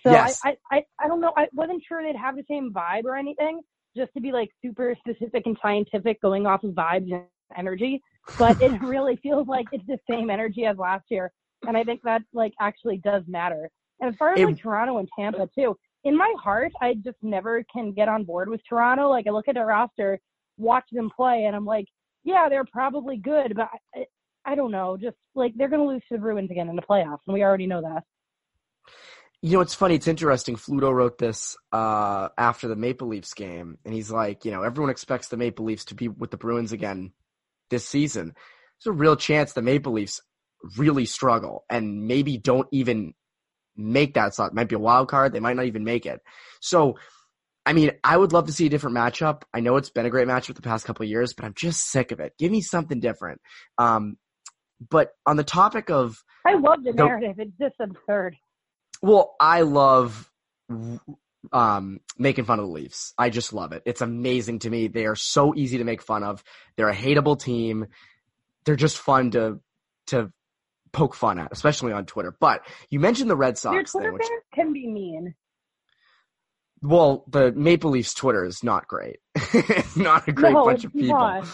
So 0.03 0.11
Yes. 0.11 0.21
I, 0.21 0.35
I, 0.45 0.57
I, 0.71 0.85
I 1.01 1.09
don't 1.09 1.21
know. 1.21 1.33
I 1.37 1.47
wasn't 1.53 1.83
sure 1.89 2.03
they'd 2.03 2.17
have 2.17 2.37
the 2.37 2.45
same 2.49 2.73
vibe 2.73 3.05
or 3.05 3.17
anything, 3.17 3.63
just 3.97 4.13
to 4.15 4.21
be 4.21 4.33
like 4.33 4.51
super 4.63 4.95
specific 4.99 5.45
and 5.47 5.57
scientific 5.63 6.21
going 6.21 6.47
off 6.47 6.63
of 6.65 6.73
vibes 6.73 7.13
and 7.13 7.25
energy. 7.57 8.03
But 8.37 8.57
it 8.61 8.83
really 8.83 9.17
feels 9.23 9.49
like 9.49 9.67
it's 9.73 9.87
the 9.87 9.99
same 10.09 10.29
energy 10.31 10.67
as 10.67 10.77
last 10.77 11.05
year. 11.11 11.33
And 11.67 11.77
I 11.77 11.85
think 11.85 12.03
that 12.03 12.23
like 12.33 12.53
actually 12.61 12.99
does 12.99 13.23
matter. 13.27 13.69
And 14.01 14.11
as 14.11 14.17
far 14.17 14.33
as 14.33 14.41
It- 14.41 14.47
like 14.47 14.59
Toronto 14.59 14.99
and 14.99 15.09
Tampa 15.19 15.49
too, 15.55 15.77
in 16.05 16.17
my 16.17 16.33
heart, 16.41 16.73
I 16.81 16.95
just 16.95 17.19
never 17.23 17.65
can 17.73 17.93
get 17.93 18.09
on 18.09 18.25
board 18.25 18.49
with 18.49 18.61
Toronto. 18.69 19.09
Like 19.09 19.27
I 19.27 19.31
look 19.31 19.49
at 19.49 19.55
their 19.55 19.67
roster, 19.67 20.21
watch 20.57 20.85
them 20.93 21.11
play, 21.15 21.45
and 21.47 21.57
I'm 21.57 21.67
like, 21.67 21.87
yeah, 22.25 22.49
they're 22.49 22.65
probably 22.65 23.17
good, 23.17 23.55
but 23.57 23.69
I, 23.95 24.07
I 24.45 24.55
don't 24.55 24.71
know. 24.71 24.97
Just 24.97 25.17
like 25.35 25.53
they're 25.57 25.69
going 25.69 25.83
to 25.83 25.89
lose 25.89 26.03
to 26.09 26.15
the 26.15 26.21
Bruins 26.21 26.51
again 26.51 26.69
in 26.69 26.77
the 26.77 26.83
playoffs, 26.83 27.19
and 27.27 27.35
we 27.35 27.43
already 27.43 27.67
know 27.67 27.83
that. 27.83 28.05
You 29.41 29.53
know, 29.53 29.61
it's 29.61 29.75
funny. 29.75 29.95
It's 29.95 30.09
interesting. 30.09 30.57
Fluto 30.57 30.93
wrote 30.93 31.19
this 31.19 31.57
uh, 31.73 32.29
after 32.37 32.67
the 32.67 32.75
Maple 32.75 33.09
Leafs 33.09 33.35
game, 33.35 33.79
and 33.85 33.95
he's 33.95 34.11
like, 34.11 34.45
you 34.45 34.51
know, 34.51 34.63
everyone 34.63 34.91
expects 34.91 35.29
the 35.29 35.37
Maple 35.37 35.65
Leafs 35.65 35.87
to 35.87 35.95
be 35.95 36.09
with 36.09 36.31
the 36.31 36.37
Bruins 36.37 36.73
again 36.73 37.13
this 37.71 37.87
season. 37.87 38.35
There's 38.85 38.95
a 38.95 38.99
real 38.99 39.17
chance 39.17 39.53
the 39.53 39.63
Maple 39.63 39.93
Leafs 39.93 40.21
really 40.77 41.05
struggle 41.07 41.65
and 41.71 42.07
maybe 42.07 42.37
don't 42.39 42.69
even 42.73 43.15
make 43.77 44.15
that 44.15 44.35
slot. 44.35 44.55
Might 44.55 44.69
be 44.69 44.75
a 44.75 44.79
wild 44.81 45.09
card. 45.09 45.33
They 45.33 45.41
might 45.41 45.57
not 45.57 45.67
even 45.67 45.85
make 45.85 46.05
it. 46.07 46.21
So, 46.61 46.99
I 47.65 47.73
mean, 47.75 47.93
I 48.03 48.17
would 48.17 48.33
love 48.33 48.47
to 48.47 48.53
see 48.53 48.67
a 48.67 48.69
different 48.71 48.97
matchup. 48.97 49.43
I 49.55 49.61
know 49.61 49.77
it's 49.77 49.91
been 49.91 50.07
a 50.07 50.11
great 50.11 50.27
matchup 50.27 50.55
the 50.57 50.63
past 50.63 50.85
couple 50.87 51.05
of 51.05 51.11
years, 51.11 51.33
but 51.35 51.45
I'm 51.45 51.55
just 51.55 51.91
sick 51.91 52.11
of 52.13 52.21
it. 52.21 52.33
Give 52.39 52.51
me 52.51 52.61
something 52.61 52.99
different. 52.99 53.41
Um, 53.77 54.17
but 54.91 55.11
on 55.27 55.37
the 55.37 55.45
topic 55.45 55.91
of 55.91 56.17
I 56.47 56.55
love 56.55 56.83
the 56.83 56.93
The- 56.93 57.05
narrative. 57.05 57.37
It's 57.39 57.53
just 57.61 57.75
absurd. 57.81 58.37
well, 59.03 59.35
I 59.41 59.63
love 59.63 60.31
um, 61.53 62.01
making 62.19 62.45
fun 62.45 62.59
of 62.59 62.67
the 62.67 62.73
Leafs. 62.73 63.13
I 63.17 63.31
just 63.31 63.53
love 63.53 63.73
it. 63.73 63.83
It's 63.87 64.01
amazing 64.01 64.61
to 64.61 64.71
me. 64.71 64.89
They 64.89 65.07
are 65.07 65.15
so 65.17 65.55
easy 65.55 65.79
to 65.79 65.85
make 65.85 66.03
fun 66.03 66.23
of. 66.25 66.43
They're 66.77 66.89
a 66.89 66.95
hateable 66.97 67.39
team. 67.41 67.87
They're 68.65 68.77
just 68.77 68.99
fun 68.99 69.31
to 69.33 69.61
to 70.09 70.33
poke 70.93 71.15
fun 71.15 71.39
at, 71.39 71.53
especially 71.53 71.93
on 71.93 72.07
Twitter. 72.07 72.35
But 72.39 72.63
you 72.91 73.01
mentioned 73.01 73.31
the 73.31 73.37
Red 73.37 73.51
Your 73.51 73.57
Sox 73.57 73.93
Twitter 73.93 74.09
thing, 74.09 74.15
which 74.15 74.23
fans 74.27 74.43
can 74.55 74.73
be 74.73 74.87
mean. 74.87 75.35
Well, 76.81 77.25
the 77.29 77.51
Maple 77.53 77.91
Leafs 77.91 78.15
Twitter 78.15 78.45
is 78.45 78.63
not 78.63 78.87
great. 78.87 79.17
it's 79.35 79.97
not 79.97 80.29
a 80.29 80.33
great 80.33 80.53
No, 80.53 80.65
bunch 80.65 80.85
of 80.85 80.93
people. 80.93 81.19
not. 81.19 81.45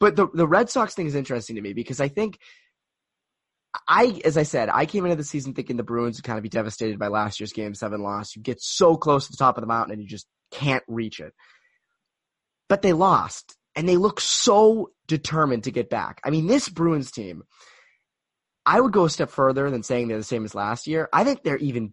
But 0.00 0.16
the 0.16 0.26
the 0.34 0.46
Red 0.48 0.68
Sox 0.70 0.94
thing 0.94 1.06
is 1.06 1.14
interesting 1.14 1.56
to 1.56 1.62
me 1.62 1.72
because 1.74 2.00
I 2.00 2.08
think 2.08 2.38
I, 3.88 4.20
as 4.24 4.36
I 4.36 4.44
said, 4.44 4.68
I 4.68 4.86
came 4.86 5.04
into 5.04 5.16
the 5.16 5.24
season 5.24 5.54
thinking 5.54 5.76
the 5.76 5.82
Bruins 5.82 6.16
would 6.18 6.24
kind 6.24 6.38
of 6.38 6.42
be 6.42 6.48
devastated 6.48 6.98
by 6.98 7.08
last 7.08 7.40
year's 7.40 7.52
Game 7.52 7.74
Seven 7.74 8.02
loss. 8.02 8.34
You 8.36 8.42
get 8.42 8.60
so 8.60 8.96
close 8.96 9.26
to 9.26 9.32
the 9.32 9.36
top 9.36 9.56
of 9.56 9.62
the 9.62 9.66
mountain 9.68 9.92
and 9.92 10.02
you 10.02 10.08
just 10.08 10.26
can't 10.50 10.84
reach 10.88 11.20
it. 11.20 11.32
But 12.68 12.82
they 12.82 12.92
lost, 12.92 13.56
and 13.76 13.88
they 13.88 13.96
look 13.96 14.20
so 14.20 14.90
determined 15.06 15.64
to 15.64 15.70
get 15.70 15.90
back. 15.90 16.20
I 16.24 16.30
mean, 16.30 16.46
this 16.46 16.68
Bruins 16.68 17.10
team, 17.10 17.42
I 18.66 18.80
would 18.80 18.92
go 18.92 19.04
a 19.04 19.10
step 19.10 19.30
further 19.30 19.70
than 19.70 19.82
saying 19.82 20.08
they're 20.08 20.18
the 20.18 20.24
same 20.24 20.44
as 20.44 20.54
last 20.54 20.86
year. 20.86 21.08
I 21.12 21.24
think 21.24 21.42
they're 21.42 21.58
even 21.58 21.92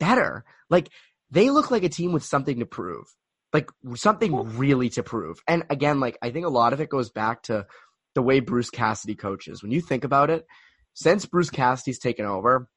better. 0.00 0.44
Like 0.70 0.88
they 1.30 1.50
look 1.50 1.70
like 1.70 1.84
a 1.84 1.88
team 1.88 2.12
with 2.12 2.24
something 2.24 2.60
to 2.60 2.66
prove, 2.66 3.06
like 3.52 3.70
something 3.94 4.56
really 4.56 4.88
to 4.90 5.02
prove. 5.02 5.40
And 5.46 5.64
again, 5.70 6.00
like 6.00 6.18
I 6.22 6.30
think 6.30 6.46
a 6.46 6.50
lot 6.50 6.72
of 6.72 6.80
it 6.80 6.88
goes 6.88 7.10
back 7.10 7.42
to 7.44 7.66
the 8.14 8.22
way 8.22 8.40
Bruce 8.40 8.70
Cassidy 8.70 9.14
coaches. 9.14 9.62
When 9.62 9.72
you 9.72 9.80
think 9.80 10.04
about 10.04 10.30
it, 10.30 10.46
since 10.94 11.26
Bruce 11.26 11.50
Cassidy's 11.50 11.98
taken 11.98 12.24
over, 12.24 12.68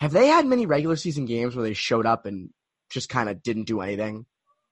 have 0.00 0.12
they 0.12 0.28
had 0.28 0.46
many 0.46 0.64
regular 0.64 0.96
season 0.96 1.26
games 1.26 1.54
where 1.54 1.62
they 1.62 1.74
showed 1.74 2.06
up 2.06 2.24
and 2.24 2.48
just 2.90 3.10
kind 3.10 3.28
of 3.28 3.42
didn't 3.42 3.64
do 3.64 3.82
anything? 3.82 4.24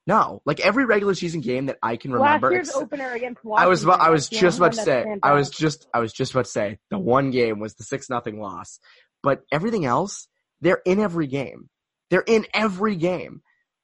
No, 0.08 0.40
like 0.46 0.58
every 0.60 0.86
regular 0.86 1.14
season 1.14 1.42
game 1.42 1.66
that 1.66 1.76
I 1.82 1.96
can 1.96 2.12
remember. 2.14 2.46
Last 2.46 2.52
year's 2.54 2.68
ex- 2.70 2.78
opener 2.78 3.12
against 3.12 3.44
Washington. 3.44 3.66
I 3.66 3.68
was 3.68 3.84
about, 3.84 4.00
I 4.00 4.08
was 4.08 4.26
just 4.30 4.56
about 4.56 4.72
to 4.72 4.80
say 4.82 5.04
I 5.22 5.34
was 5.34 5.50
just 5.50 5.86
I 5.92 5.98
was 6.00 6.14
just 6.14 6.32
about 6.32 6.46
to 6.46 6.50
say 6.50 6.78
the 6.88 6.98
one 6.98 7.30
game 7.30 7.60
was 7.60 7.74
the 7.74 7.84
six 7.84 8.08
nothing 8.08 8.40
loss, 8.40 8.80
but 9.22 9.42
everything 9.52 9.84
else 9.84 10.26
they're 10.62 10.80
in 10.86 10.98
every 10.98 11.26
game. 11.26 11.68
They're 12.08 12.24
in 12.26 12.46
every 12.54 12.96
game, 12.96 13.42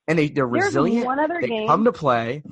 and 0.08 0.18
they 0.18 0.28
they're 0.28 0.48
There's 0.50 0.64
resilient. 0.68 1.04
one 1.04 1.20
other 1.20 1.38
They 1.42 1.48
game. 1.48 1.68
come 1.68 1.84
to 1.84 1.92
play. 1.92 2.42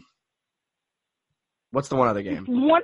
What's 1.70 1.88
the 1.88 1.96
one 1.96 2.08
other 2.08 2.22
game? 2.22 2.44
One 2.46 2.82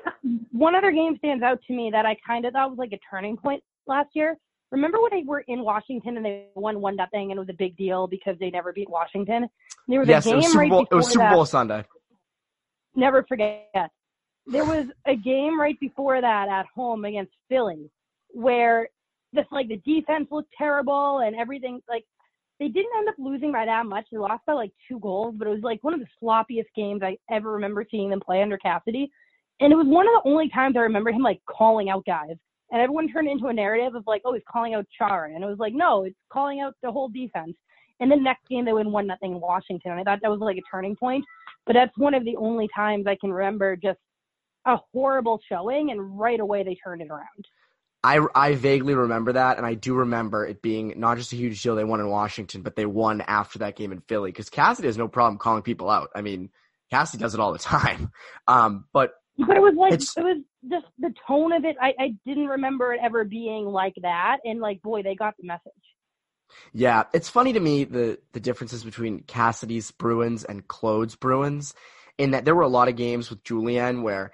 one 0.53 0.75
other 0.75 0.91
game 0.91 1.19
stands 1.19 1.43
out 1.45 1.61
to 1.67 1.75
me 1.75 1.91
that 1.93 2.07
I 2.07 2.17
kind 2.27 2.47
of 2.47 2.55
thought 2.55 2.71
was 2.71 2.79
like 2.79 2.93
a 2.93 2.99
turning 3.11 3.37
point 3.37 3.63
last 3.87 4.09
year. 4.15 4.39
Remember 4.71 4.99
when 5.01 5.11
they 5.13 5.25
were 5.27 5.41
in 5.49 5.63
Washington 5.63 6.17
and 6.17 6.25
they 6.27 6.47
won 6.55 6.81
one 6.81 6.97
nothing 6.97 7.31
and 7.31 7.39
it 7.39 7.41
was 7.41 7.49
a 7.49 7.57
big 7.57 7.77
deal 7.77 8.07
because 8.07 8.37
they 8.39 8.51
never 8.51 8.73
beat 8.73 8.89
Washington. 8.91 9.49
There 9.87 10.01
was 10.01 10.09
Yes, 10.09 10.27
a 10.27 10.29
it 10.29 10.33
game 10.33 10.37
was 10.37 10.47
Super 10.47 10.59
right 10.59 10.71
Bowl. 10.71 10.81
before 10.83 10.95
It 10.95 10.97
was 10.97 11.11
Super 11.11 11.25
that. 11.25 11.33
Bowl 11.33 11.47
Sunday. 11.47 11.85
Never 12.95 13.23
forget. 13.23 13.91
There 14.47 14.65
was 14.65 14.87
a 15.07 15.17
game 15.17 15.59
right 15.59 15.79
before 15.81 16.21
that 16.21 16.49
at 16.49 16.67
home 16.75 17.05
against 17.05 17.33
Philly 17.49 17.91
where 18.31 18.89
just 19.35 19.51
like 19.53 19.69
the 19.69 19.77
defense 19.87 20.29
looked 20.31 20.53
terrible 20.57 21.21
and 21.21 21.37
everything 21.37 21.81
like 21.89 22.05
they 22.61 22.69
didn't 22.69 22.91
end 22.99 23.09
up 23.09 23.15
losing 23.19 23.53
by 23.53 23.65
that 23.65 23.87
much. 23.87 24.07
They 24.11 24.19
lost 24.19 24.45
by 24.47 24.55
like 24.55 24.73
two 24.89 24.99
goals, 25.01 25.35
but 25.39 25.47
it 25.47 25.51
was 25.51 25.63
like 25.63 25.83
one 25.85 25.95
of 25.95 26.01
the 26.01 26.07
sloppiest 26.23 26.67
games 26.75 27.03
I 27.03 27.17
ever 27.31 27.53
remember 27.53 27.85
seeing 27.89 28.11
them 28.11 28.21
play 28.21 28.43
under 28.43 28.59
Cassidy. 28.59 29.11
And 29.61 29.73
it 29.73 29.77
was 29.77 29.87
one 29.87 30.07
of 30.07 30.13
the 30.23 30.29
only 30.31 30.49
times 30.51 30.77
I 30.77 30.81
remember 30.81 31.11
him 31.11 31.23
like 31.23 31.41
calling 31.49 31.89
out 31.89 32.05
guys. 32.05 32.37
And 32.71 32.81
everyone 32.83 33.11
turned 33.11 33.29
into 33.29 33.47
a 33.47 33.53
narrative 33.53 33.95
of 33.95 34.05
like, 34.07 34.23
oh, 34.25 34.35
he's 34.35 34.43
calling 34.51 34.75
out 34.75 34.87
Chara. 34.97 35.35
And 35.35 35.43
it 35.43 35.47
was 35.47 35.59
like, 35.59 35.73
no, 35.73 36.05
it's 36.05 36.17
calling 36.31 36.61
out 36.61 36.75
the 36.83 36.93
whole 36.93 37.09
defense. 37.09 37.57
And 38.01 38.11
the 38.11 38.17
next 38.17 38.47
game 38.49 38.65
they 38.65 38.73
win 38.73 38.93
one 38.93 39.07
nothing 39.07 39.33
in 39.33 39.41
Washington. 39.41 39.93
And 39.93 40.01
I 40.01 40.05
thought 40.05 40.21
that 40.23 40.31
was 40.31 40.41
like 40.41 40.57
a 40.57 40.71
turning 40.71 40.95
point. 40.95 41.25
But 41.67 41.75
that's 41.75 41.97
one 41.97 42.15
of 42.15 42.25
the 42.25 42.37
only 42.37 42.69
times 42.75 43.07
I 43.07 43.17
can 43.17 43.33
remember 43.33 43.77
just 43.77 43.99
a 44.67 44.77
horrible 44.93 45.41
showing 45.49 45.91
and 45.91 46.19
right 46.19 46.41
away 46.41 46.63
they 46.63 46.77
turned 46.83 47.03
it 47.03 47.11
around. 47.11 47.47
I, 48.05 48.21
I 48.35 48.55
vaguely 48.55 48.95
remember 48.95 49.33
that, 49.33 49.57
and 49.57 49.67
I 49.67 49.75
do 49.75 49.95
remember 49.95 50.47
it 50.47 50.63
being 50.63 50.95
not 50.97 51.17
just 51.17 51.33
a 51.33 51.37
huge 51.37 51.61
deal 51.61 51.75
they 51.75 51.85
won 51.85 51.99
in 51.99 52.09
Washington, 52.09 52.63
but 52.63 52.77
they 52.77 52.87
won 52.87 53.23
after 53.23 53.59
that 53.59 53.75
game 53.75 53.91
in 53.91 54.01
Philly 54.03 54.31
because 54.31 54.49
Cassidy 54.49 54.87
has 54.87 54.97
no 54.97 55.09
problem 55.09 55.37
calling 55.39 55.63
people 55.63 55.91
out. 55.91 56.11
I 56.15 56.23
mean, 56.23 56.51
Cassidy 56.91 57.21
does 57.21 57.35
it 57.35 57.41
all 57.41 57.53
the 57.53 57.59
time. 57.59 58.13
Um, 58.47 58.85
but 58.93 59.15
But 59.39 59.57
it 59.57 59.61
was 59.61 59.75
like 59.77 59.93
It's- 59.93 60.17
it 60.17 60.23
was 60.25 60.43
just 60.69 60.87
the 60.99 61.15
tone 61.27 61.53
of 61.53 61.65
it. 61.65 61.77
I, 61.81 61.95
I 61.99 62.15
didn't 62.27 62.49
remember 62.49 62.93
it 62.93 63.01
ever 63.03 63.25
being 63.25 63.67
like 63.67 63.95
that. 64.03 64.39
And 64.45 64.61
like, 64.61 64.83
boy, 64.83 65.03
they 65.03 65.15
got 65.15 65.35
the 65.39 65.47
message. 65.47 65.73
Yeah, 66.73 67.05
it's 67.13 67.29
funny 67.29 67.53
to 67.53 67.61
me 67.61 67.85
the 67.85 68.19
the 68.33 68.41
differences 68.41 68.83
between 68.83 69.21
Cassidy's 69.21 69.91
Bruins 69.91 70.45
and 70.45 70.67
Claude's 70.67 71.15
Bruins, 71.15 71.75
in 72.17 72.31
that 72.33 72.45
there 72.45 72.55
were 72.55 72.63
a 72.63 72.69
lot 72.69 72.89
of 72.89 72.97
games 72.97 73.29
with 73.31 73.45
Julien 73.45 74.03
where 74.03 74.33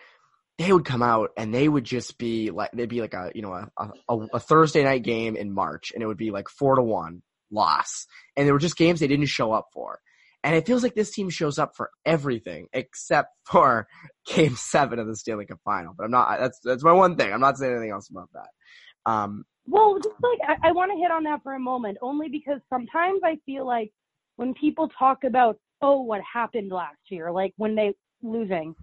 they 0.59 0.73
would 0.73 0.85
come 0.85 1.03
out 1.03 1.31
and 1.37 1.53
they 1.53 1.69
would 1.69 1.85
just 1.85 2.17
be 2.17 2.51
like 2.53 2.71
they'd 2.73 2.89
be 2.89 3.01
like 3.01 3.15
a 3.15 3.33
you 3.35 3.43
know 3.43 3.53
a, 3.53 3.91
a, 4.09 4.17
a 4.35 4.41
Thursday 4.41 4.85
night 4.85 5.03
game 5.03 5.35
in 5.37 5.53
March 5.53 5.91
and 5.93 6.03
it 6.03 6.07
would 6.07 6.17
be 6.17 6.31
like 6.31 6.49
four 6.49 6.77
to 6.77 6.83
one 6.83 7.23
loss 7.51 8.07
and 8.37 8.47
there 8.47 8.55
were 8.55 8.61
just 8.61 8.77
games 8.77 9.01
they 9.01 9.09
didn't 9.09 9.27
show 9.27 9.53
up 9.53 9.67
for. 9.73 9.99
And 10.45 10.55
it 10.55 10.67
feels 10.67 10.83
like 10.83 10.95
this 10.95 11.11
team 11.11 11.31
shows 11.31 11.59
up 11.59 11.75
for 11.75 11.91
everything 12.05 12.69
except 12.75 13.31
for 13.51 13.89
Game 14.27 14.55
Seven 14.57 14.99
of 14.99 15.07
the 15.07 15.17
Stanley 15.17 15.47
Cup 15.47 15.59
Final. 15.65 15.95
But 15.97 16.05
I'm 16.05 16.11
not. 16.11 16.39
That's 16.39 16.61
that's 16.63 16.85
my 16.85 16.93
one 16.93 17.17
thing. 17.17 17.33
I'm 17.33 17.41
not 17.41 17.57
saying 17.57 17.73
anything 17.73 17.91
else 17.91 18.11
about 18.11 18.29
that. 18.35 19.11
Um, 19.11 19.45
Well, 19.67 19.99
just 20.03 20.15
like 20.23 20.39
I, 20.63 20.69
I 20.69 20.73
want 20.73 20.93
to 20.93 20.99
hit 20.99 21.11
on 21.11 21.25
that 21.25 21.43
for 21.43 21.55
a 21.55 21.61
moment, 21.61 21.99
only 22.03 22.29
because 22.29 22.61
sometimes 22.69 23.21
I 23.25 23.39
feel 23.47 23.67
like 23.67 23.91
when 24.37 24.55
people 24.55 24.89
talk 24.99 25.25
about 25.25 25.59
oh 25.81 26.03
what 26.03 26.21
happened 26.31 26.71
last 26.71 26.99
year, 27.09 27.33
like 27.33 27.55
when 27.57 27.75
they 27.75 27.95
losing, 28.23 28.75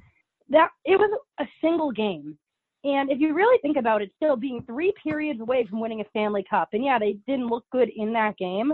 that 0.49 0.69
it 0.83 0.97
was 0.97 1.11
a 1.39 1.45
single 1.61 1.91
game. 1.91 2.37
And 2.83 3.11
if 3.11 3.19
you 3.19 3.35
really 3.35 3.59
think 3.61 3.77
about 3.77 4.01
it, 4.01 4.11
still 4.15 4.35
being 4.35 4.63
three 4.65 4.91
periods 5.03 5.39
away 5.39 5.67
from 5.67 5.79
winning 5.79 6.01
a 6.01 6.09
Stanley 6.09 6.43
Cup, 6.49 6.69
and 6.73 6.83
yeah, 6.83 6.97
they 6.97 7.17
didn't 7.27 7.47
look 7.47 7.65
good 7.71 7.89
in 7.95 8.13
that 8.13 8.37
game, 8.37 8.73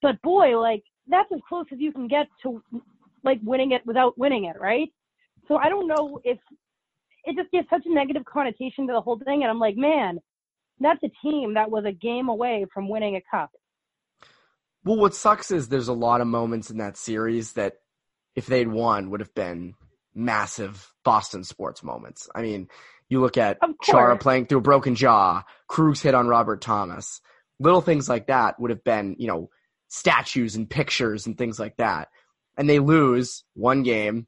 but 0.00 0.20
boy, 0.22 0.58
like 0.58 0.82
that's 1.08 1.30
as 1.32 1.40
close 1.48 1.66
as 1.72 1.78
you 1.78 1.92
can 1.92 2.08
get 2.08 2.26
to 2.42 2.62
like 3.24 3.38
winning 3.42 3.72
it 3.72 3.84
without 3.86 4.16
winning 4.18 4.44
it, 4.44 4.60
right? 4.60 4.88
So 5.48 5.56
I 5.56 5.68
don't 5.68 5.88
know 5.88 6.20
if 6.24 6.38
it 7.24 7.36
just 7.36 7.50
gives 7.50 7.68
such 7.68 7.82
a 7.86 7.92
negative 7.92 8.24
connotation 8.24 8.86
to 8.86 8.92
the 8.92 9.00
whole 9.00 9.18
thing, 9.18 9.42
and 9.42 9.50
I'm 9.50 9.58
like, 9.58 9.76
man, 9.76 10.18
that's 10.80 11.02
a 11.02 11.10
team 11.22 11.54
that 11.54 11.70
was 11.70 11.84
a 11.84 11.92
game 11.92 12.28
away 12.28 12.66
from 12.72 12.88
winning 12.88 13.16
a 13.16 13.22
cup. 13.30 13.50
Well, 14.84 14.96
what 14.96 15.14
sucks 15.14 15.50
is 15.50 15.68
there's 15.68 15.88
a 15.88 15.92
lot 15.92 16.20
of 16.20 16.26
moments 16.26 16.70
in 16.70 16.78
that 16.78 16.96
series 16.96 17.54
that, 17.54 17.74
if 18.34 18.46
they'd 18.46 18.68
won, 18.68 19.10
would 19.10 19.20
have 19.20 19.34
been 19.34 19.74
massive 20.14 20.92
Boston 21.04 21.42
sports 21.42 21.82
moments. 21.82 22.28
I 22.34 22.42
mean, 22.42 22.68
you 23.08 23.20
look 23.20 23.36
at 23.36 23.58
Chara 23.82 24.16
playing 24.16 24.46
through 24.46 24.58
a 24.58 24.62
broken 24.62 24.94
jaw, 24.94 25.42
Krug's 25.68 26.02
hit 26.02 26.14
on 26.14 26.28
Robert 26.28 26.60
Thomas. 26.60 27.20
Little 27.58 27.80
things 27.80 28.08
like 28.08 28.28
that 28.28 28.60
would 28.60 28.70
have 28.70 28.84
been, 28.84 29.16
you 29.18 29.26
know, 29.26 29.50
statues 29.88 30.56
and 30.56 30.68
pictures 30.68 31.26
and 31.26 31.36
things 31.36 31.58
like 31.58 31.76
that. 31.76 32.08
And 32.56 32.68
they 32.68 32.78
lose 32.78 33.44
one 33.54 33.82
game, 33.82 34.26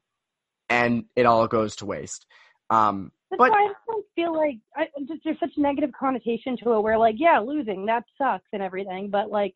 and 0.69 1.05
it 1.15 1.25
all 1.25 1.47
goes 1.47 1.75
to 1.77 1.85
waste. 1.85 2.25
Um, 2.69 3.11
That's 3.29 3.37
But- 3.39 3.51
why 3.51 3.63
I 3.69 3.73
don't 3.87 4.05
feel 4.15 4.33
like 4.35 4.57
I 4.75 4.87
just 5.07 5.21
there's 5.23 5.39
such 5.39 5.55
a 5.57 5.61
negative 5.61 5.91
connotation 5.97 6.57
to 6.63 6.73
it. 6.73 6.81
Where 6.81 6.97
like, 6.97 7.15
yeah, 7.17 7.39
losing 7.39 7.85
that 7.85 8.03
sucks 8.17 8.47
and 8.53 8.61
everything, 8.61 9.09
but 9.09 9.29
like, 9.29 9.55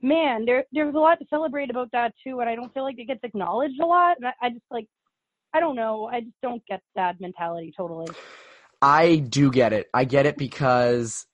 man, 0.00 0.44
there 0.44 0.64
there's 0.72 0.94
a 0.94 0.98
lot 0.98 1.18
to 1.18 1.26
celebrate 1.28 1.70
about 1.70 1.90
that 1.92 2.14
too, 2.22 2.40
and 2.40 2.48
I 2.48 2.54
don't 2.54 2.72
feel 2.72 2.84
like 2.84 2.98
it 2.98 3.06
gets 3.06 3.24
acknowledged 3.24 3.80
a 3.80 3.86
lot. 3.86 4.16
And 4.18 4.26
I, 4.26 4.32
I 4.42 4.50
just 4.50 4.64
like, 4.70 4.86
I 5.52 5.60
don't 5.60 5.74
know, 5.76 6.06
I 6.06 6.20
just 6.20 6.36
don't 6.42 6.62
get 6.66 6.82
that 6.94 7.20
mentality 7.20 7.72
totally. 7.76 8.06
I 8.82 9.16
do 9.16 9.50
get 9.50 9.72
it. 9.72 9.88
I 9.94 10.04
get 10.04 10.26
it 10.26 10.36
because 10.36 11.26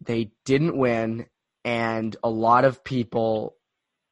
they 0.00 0.32
didn't 0.44 0.76
win, 0.76 1.26
and 1.64 2.16
a 2.22 2.30
lot 2.30 2.64
of 2.64 2.84
people, 2.84 3.56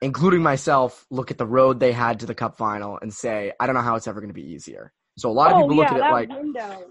including 0.02 0.42
myself, 0.42 1.06
look 1.10 1.30
at 1.30 1.38
the 1.38 1.46
road 1.46 1.80
they 1.80 1.92
had 1.92 2.20
to 2.20 2.26
the 2.26 2.34
cup 2.34 2.56
final 2.56 2.98
and 3.02 3.12
say, 3.12 3.52
I 3.58 3.66
don't 3.66 3.74
know 3.74 3.82
how 3.82 3.96
it's 3.96 4.06
ever 4.06 4.20
going 4.20 4.30
to 4.30 4.34
be 4.34 4.48
easier. 4.48 4.92
So 5.16 5.30
a 5.30 5.32
lot 5.32 5.50
of 5.50 5.58
oh 5.58 5.68
people 5.68 5.76
yeah, 5.76 5.82
look 5.82 5.92
at 5.92 5.96
it 5.96 6.12
like, 6.12 6.28
window. 6.28 6.84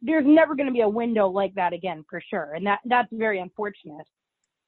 There's 0.00 0.26
never 0.26 0.54
going 0.54 0.66
to 0.66 0.72
be 0.72 0.82
a 0.82 0.88
window 0.88 1.28
like 1.28 1.54
that 1.54 1.72
again 1.72 2.04
for 2.08 2.20
sure, 2.20 2.52
and 2.54 2.66
that 2.66 2.80
that's 2.84 3.08
very 3.12 3.40
unfortunate. 3.40 4.06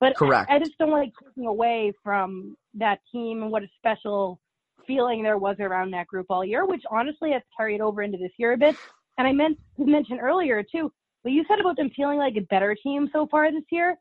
But 0.00 0.16
Correct. 0.16 0.50
I, 0.50 0.56
I 0.56 0.58
just 0.58 0.76
don't 0.78 0.90
like 0.90 1.12
taking 1.22 1.46
away 1.46 1.92
from 2.02 2.56
that 2.74 3.00
team 3.10 3.42
and 3.42 3.50
what 3.50 3.62
a 3.62 3.68
special 3.78 4.40
feeling 4.86 5.22
there 5.22 5.38
was 5.38 5.56
around 5.58 5.90
that 5.92 6.06
group 6.06 6.26
all 6.28 6.44
year, 6.44 6.66
which 6.66 6.82
honestly 6.90 7.32
has 7.32 7.42
carried 7.56 7.80
over 7.80 8.02
into 8.02 8.18
this 8.18 8.32
year 8.38 8.52
a 8.52 8.56
bit. 8.56 8.76
And 9.18 9.26
I 9.26 9.32
meant 9.32 9.58
to 9.78 9.86
mention 9.86 10.18
earlier 10.18 10.62
too, 10.62 10.92
what 11.22 11.32
you 11.32 11.44
said 11.48 11.60
about 11.60 11.76
them 11.76 11.90
feeling 11.96 12.18
like 12.18 12.36
a 12.36 12.42
better 12.42 12.76
team 12.82 13.08
so 13.12 13.26
far 13.26 13.50
this 13.50 13.64
year. 13.70 13.96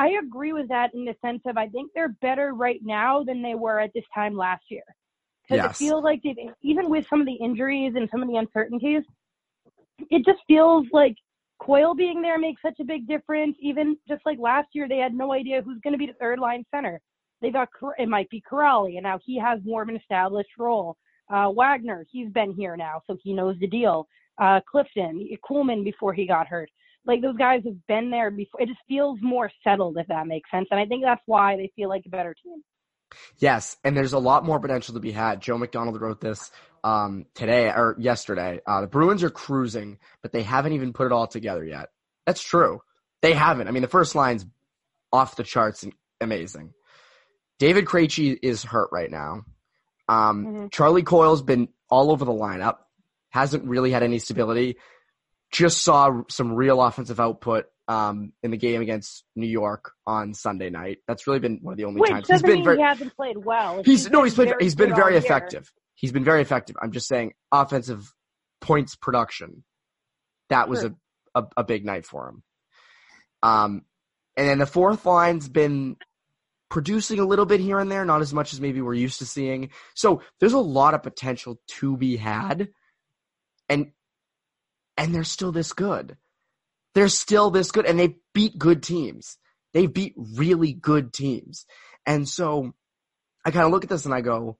I 0.00 0.16
agree 0.22 0.54
with 0.54 0.66
that 0.68 0.94
in 0.94 1.04
the 1.04 1.14
sense 1.20 1.42
of 1.44 1.58
I 1.58 1.68
think 1.68 1.92
they're 1.94 2.16
better 2.22 2.54
right 2.54 2.80
now 2.82 3.22
than 3.22 3.42
they 3.42 3.54
were 3.54 3.78
at 3.78 3.92
this 3.94 4.04
time 4.14 4.34
last 4.34 4.64
year. 4.70 4.82
Because 5.42 5.62
Yes. 5.64 5.80
it 5.80 5.84
feels 5.84 6.02
like 6.02 6.22
they've, 6.22 6.54
even 6.62 6.88
with 6.88 7.06
some 7.08 7.20
of 7.20 7.26
the 7.26 7.34
injuries 7.34 7.94
and 7.96 8.08
some 8.08 8.22
of 8.22 8.28
the 8.28 8.36
uncertainties, 8.36 9.02
it 10.10 10.24
just 10.24 10.40
feels 10.46 10.86
like 10.92 11.16
Coyle 11.58 11.94
being 11.94 12.22
there 12.22 12.38
makes 12.38 12.62
such 12.62 12.80
a 12.80 12.84
big 12.84 13.06
difference. 13.06 13.58
Even 13.60 13.98
just 14.08 14.24
like 14.24 14.38
last 14.38 14.68
year, 14.72 14.88
they 14.88 14.96
had 14.96 15.12
no 15.12 15.34
idea 15.34 15.60
who's 15.60 15.80
going 15.82 15.92
to 15.92 15.98
be 15.98 16.06
the 16.06 16.14
third 16.14 16.38
line 16.38 16.64
center. 16.70 16.98
They 17.42 17.52
thought 17.52 17.68
it 17.98 18.08
might 18.08 18.30
be 18.30 18.42
Kuraly, 18.50 18.94
and 18.94 19.02
now 19.02 19.18
he 19.22 19.38
has 19.38 19.62
more 19.64 19.82
of 19.82 19.90
an 19.90 19.96
established 19.96 20.56
role. 20.58 20.96
Uh, 21.28 21.50
Wagner, 21.50 22.06
he's 22.10 22.30
been 22.30 22.54
here 22.54 22.74
now, 22.74 23.02
so 23.06 23.18
he 23.22 23.34
knows 23.34 23.58
the 23.58 23.66
deal. 23.66 24.08
Uh, 24.38 24.60
Clifton, 24.62 25.28
Kuhlman 25.44 25.84
before 25.84 26.14
he 26.14 26.26
got 26.26 26.46
hurt. 26.46 26.70
Like 27.06 27.22
those 27.22 27.36
guys 27.36 27.62
have 27.64 27.86
been 27.86 28.10
there 28.10 28.30
before. 28.30 28.60
It 28.60 28.68
just 28.68 28.80
feels 28.88 29.18
more 29.22 29.50
settled, 29.64 29.96
if 29.98 30.06
that 30.08 30.26
makes 30.26 30.50
sense. 30.50 30.68
And 30.70 30.78
I 30.78 30.86
think 30.86 31.02
that's 31.04 31.22
why 31.26 31.56
they 31.56 31.72
feel 31.74 31.88
like 31.88 32.02
a 32.06 32.10
better 32.10 32.34
team. 32.42 32.62
Yes, 33.38 33.76
and 33.82 33.96
there's 33.96 34.12
a 34.12 34.18
lot 34.18 34.44
more 34.44 34.60
potential 34.60 34.94
to 34.94 35.00
be 35.00 35.10
had. 35.10 35.40
Joe 35.40 35.58
McDonald 35.58 36.00
wrote 36.00 36.20
this 36.20 36.50
um, 36.84 37.26
today 37.34 37.66
or 37.66 37.96
yesterday. 37.98 38.60
Uh, 38.66 38.82
the 38.82 38.86
Bruins 38.86 39.24
are 39.24 39.30
cruising, 39.30 39.98
but 40.22 40.32
they 40.32 40.42
haven't 40.42 40.74
even 40.74 40.92
put 40.92 41.06
it 41.06 41.12
all 41.12 41.26
together 41.26 41.64
yet. 41.64 41.88
That's 42.26 42.42
true. 42.42 42.80
They 43.22 43.32
haven't. 43.32 43.68
I 43.68 43.70
mean, 43.72 43.82
the 43.82 43.88
first 43.88 44.14
line's 44.14 44.46
off 45.12 45.36
the 45.36 45.42
charts 45.42 45.82
and 45.82 45.92
amazing. 46.20 46.72
David 47.58 47.84
Krejci 47.84 48.38
is 48.42 48.62
hurt 48.62 48.90
right 48.92 49.10
now. 49.10 49.44
Um, 50.08 50.46
mm-hmm. 50.46 50.66
Charlie 50.68 51.02
Coyle's 51.02 51.42
been 51.42 51.68
all 51.88 52.10
over 52.10 52.24
the 52.24 52.32
lineup, 52.32 52.78
hasn't 53.30 53.64
really 53.64 53.90
had 53.90 54.02
any 54.02 54.18
stability. 54.18 54.76
Just 55.50 55.82
saw 55.82 56.22
some 56.28 56.52
real 56.52 56.80
offensive 56.80 57.18
output 57.18 57.66
um, 57.88 58.32
in 58.42 58.52
the 58.52 58.56
game 58.56 58.82
against 58.82 59.24
New 59.34 59.48
York 59.48 59.92
on 60.06 60.32
Sunday 60.32 60.70
night. 60.70 60.98
That's 61.08 61.26
really 61.26 61.40
been 61.40 61.58
one 61.60 61.72
of 61.72 61.78
the 61.78 61.84
only 61.84 62.08
times 62.08 62.28
he's 62.28 62.42
been 62.42 62.62
very. 62.62 62.76
He 62.76 62.82
hasn't 62.82 63.16
played 63.16 63.36
well. 63.38 63.82
He's, 63.84 64.04
he's 64.04 64.10
no, 64.10 64.22
he's 64.22 64.34
played. 64.34 64.54
He's 64.60 64.76
been 64.76 64.94
very 64.94 65.16
effective. 65.16 65.72
He's 65.94 66.12
been 66.12 66.24
very 66.24 66.40
effective. 66.40 66.76
I'm 66.80 66.92
just 66.92 67.08
saying, 67.08 67.32
offensive 67.50 68.12
points 68.60 68.94
production. 68.94 69.64
That 70.50 70.68
was 70.68 70.80
sure. 70.80 70.94
a, 71.34 71.42
a 71.42 71.48
a 71.58 71.64
big 71.64 71.84
night 71.84 72.06
for 72.06 72.28
him. 72.28 72.42
Um, 73.42 73.82
and 74.36 74.48
then 74.48 74.58
the 74.58 74.66
fourth 74.66 75.04
line's 75.04 75.48
been 75.48 75.96
producing 76.70 77.18
a 77.18 77.24
little 77.24 77.46
bit 77.46 77.60
here 77.60 77.78
and 77.78 77.90
there, 77.90 78.04
not 78.04 78.20
as 78.20 78.32
much 78.32 78.52
as 78.52 78.60
maybe 78.60 78.80
we're 78.80 78.94
used 78.94 79.18
to 79.18 79.26
seeing. 79.26 79.70
So 79.94 80.22
there's 80.38 80.52
a 80.52 80.58
lot 80.58 80.94
of 80.94 81.02
potential 81.02 81.60
to 81.78 81.96
be 81.96 82.16
had. 82.16 82.68
And 83.68 83.92
and 84.96 85.14
they're 85.14 85.24
still 85.24 85.52
this 85.52 85.72
good. 85.72 86.16
They're 86.94 87.08
still 87.08 87.50
this 87.50 87.70
good 87.70 87.86
and 87.86 87.98
they 87.98 88.16
beat 88.34 88.58
good 88.58 88.82
teams. 88.82 89.36
They 89.72 89.86
beat 89.86 90.14
really 90.16 90.72
good 90.72 91.12
teams. 91.12 91.66
And 92.06 92.28
so 92.28 92.72
I 93.44 93.50
kind 93.50 93.64
of 93.64 93.70
look 93.70 93.84
at 93.84 93.90
this 93.90 94.04
and 94.04 94.14
I 94.14 94.20
go, 94.20 94.56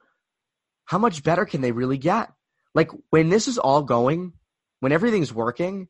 how 0.85 0.97
much 0.97 1.23
better 1.23 1.45
can 1.45 1.61
they 1.61 1.71
really 1.71 1.97
get? 1.97 2.29
Like 2.73 2.89
when 3.09 3.29
this 3.29 3.47
is 3.47 3.57
all 3.57 3.83
going, 3.83 4.33
when 4.79 4.91
everything's 4.91 5.33
working, 5.33 5.87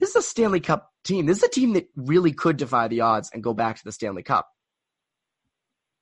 this 0.00 0.10
is 0.10 0.16
a 0.16 0.22
Stanley 0.22 0.60
Cup 0.60 0.90
team. 1.04 1.26
This 1.26 1.38
is 1.38 1.44
a 1.44 1.48
team 1.48 1.74
that 1.74 1.86
really 1.96 2.32
could 2.32 2.56
defy 2.56 2.88
the 2.88 3.02
odds 3.02 3.30
and 3.32 3.42
go 3.42 3.54
back 3.54 3.76
to 3.76 3.84
the 3.84 3.92
Stanley 3.92 4.22
Cup. 4.22 4.48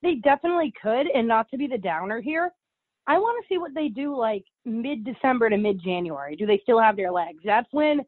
They 0.03 0.15
definitely 0.15 0.73
could, 0.81 1.07
and 1.13 1.29
not 1.29 1.51
to 1.51 1.59
be 1.59 1.67
the 1.67 1.77
downer 1.77 2.21
here, 2.21 2.53
I 3.07 3.19
want 3.19 3.43
to 3.43 3.53
see 3.53 3.59
what 3.59 3.75
they 3.75 3.89
do 3.89 4.17
like 4.17 4.45
mid 4.65 5.05
December 5.05 5.51
to 5.51 5.57
mid 5.57 5.83
January. 5.83 6.37
Do 6.37 6.47
they 6.47 6.61
still 6.63 6.81
have 6.81 6.97
their 6.97 7.11
legs? 7.11 7.43
That's 7.45 7.69
when 7.73 8.01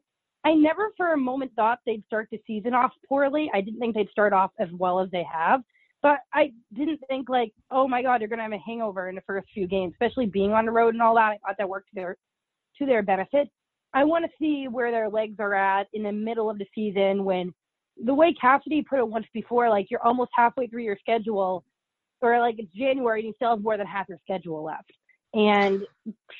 I 0.45 0.53
never 0.53 0.91
for 0.97 1.13
a 1.13 1.17
moment 1.17 1.51
thought 1.55 1.79
they'd 1.85 2.05
start 2.05 2.27
the 2.31 2.39
season 2.45 2.73
off 2.73 2.91
poorly. 3.07 3.49
I 3.53 3.61
didn't 3.61 3.79
think 3.79 3.95
they'd 3.95 4.09
start 4.09 4.33
off 4.33 4.51
as 4.59 4.69
well 4.77 4.99
as 4.99 5.09
they 5.11 5.25
have. 5.31 5.61
But 6.01 6.19
I 6.33 6.51
didn't 6.73 6.99
think 7.07 7.29
like, 7.29 7.53
oh 7.71 7.87
my 7.87 8.01
God, 8.01 8.19
they're 8.19 8.27
gonna 8.27 8.43
have 8.43 8.51
a 8.51 8.57
hangover 8.57 9.07
in 9.07 9.15
the 9.15 9.21
first 9.21 9.47
few 9.53 9.67
games, 9.67 9.93
especially 9.93 10.25
being 10.25 10.51
on 10.51 10.65
the 10.65 10.71
road 10.71 10.93
and 10.93 11.01
all 11.01 11.15
that. 11.15 11.31
I 11.31 11.37
thought 11.37 11.55
that 11.57 11.69
worked 11.69 11.89
to 11.89 11.95
their 11.95 12.17
to 12.77 12.85
their 12.85 13.01
benefit. 13.01 13.49
I 13.93 14.03
want 14.03 14.25
to 14.25 14.31
see 14.39 14.67
where 14.67 14.91
their 14.91 15.07
legs 15.07 15.35
are 15.39 15.53
at 15.53 15.87
in 15.93 16.03
the 16.03 16.11
middle 16.11 16.49
of 16.49 16.57
the 16.57 16.65
season 16.73 17.23
when 17.23 17.53
the 18.03 18.13
way 18.13 18.33
Cassidy 18.33 18.81
put 18.81 18.99
it 18.99 19.07
once 19.07 19.27
before, 19.33 19.69
like 19.69 19.91
you're 19.91 20.05
almost 20.05 20.31
halfway 20.35 20.67
through 20.67 20.83
your 20.83 20.97
schedule, 20.99 21.63
or 22.23 22.39
like 22.39 22.55
it's 22.57 22.73
January 22.73 23.19
and 23.19 23.27
you 23.27 23.33
still 23.35 23.51
have 23.51 23.61
more 23.61 23.77
than 23.77 23.85
half 23.85 24.09
your 24.09 24.17
schedule 24.23 24.63
left. 24.63 24.91
And 25.33 25.81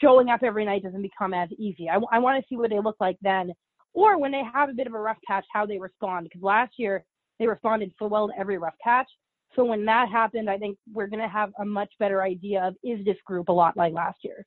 showing 0.02 0.30
up 0.30 0.42
every 0.44 0.66
night 0.66 0.84
doesn't 0.84 1.02
become 1.02 1.34
as 1.34 1.50
easy. 1.58 1.90
I, 1.90 1.98
I 2.12 2.20
want 2.20 2.42
to 2.42 2.48
see 2.48 2.58
what 2.58 2.70
they 2.70 2.80
look 2.80 2.98
like 3.00 3.18
then, 3.22 3.52
or 3.94 4.20
when 4.20 4.32
they 4.32 4.44
have 4.54 4.70
a 4.70 4.74
bit 4.74 4.88
of 4.88 4.94
a 4.94 5.00
rough 5.00 5.18
patch, 5.28 5.46
how 5.52 5.66
they 5.66 5.80
respond. 5.80 6.26
Because 6.26 6.44
last 6.44 6.74
year 6.78 7.04
they 7.40 7.48
responded 7.48 7.92
so 8.00 8.08
well 8.08 8.28
to 8.28 8.34
every 8.40 8.58
rough 8.58 8.76
patch. 8.82 9.08
So 9.56 9.66
when 9.66 9.86
that 9.86 10.10
happened, 10.10 10.50
I 10.50 10.58
think 10.58 10.78
we're 10.92 11.08
going 11.08 11.22
to 11.22 11.28
have 11.28 11.52
a 11.60 11.66
much 11.66 11.92
better 12.00 12.22
idea 12.22 12.64
of 12.64 12.76
is 12.84 13.04
this 13.06 13.18
group 13.26 13.50
a 13.50 13.52
lot 13.52 13.78
like 13.78 13.94
last 13.94 14.20
year's. 14.24 14.46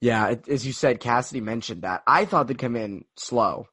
Yeah, 0.00 0.36
as 0.48 0.64
you 0.64 0.72
said, 0.72 1.00
Cassidy 1.00 1.40
mentioned 1.40 1.82
that. 1.82 2.02
I 2.06 2.24
thought 2.24 2.46
they'd 2.46 2.58
come 2.58 2.76
in 2.76 3.04
slow. 3.16 3.66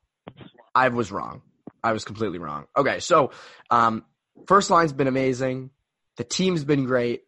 I 0.74 0.89
was 0.89 1.12
wrong. 1.12 1.43
I 1.83 1.93
was 1.93 2.03
completely 2.03 2.39
wrong. 2.39 2.65
Okay, 2.75 3.00
so 3.00 3.31
um, 3.70 4.03
first 4.48 4.72
line's 4.72 4.94
been 4.94 5.07
amazing. 5.07 5.70
The 6.18 6.24
team's 6.24 6.64
been 6.64 6.86
great. 6.86 7.24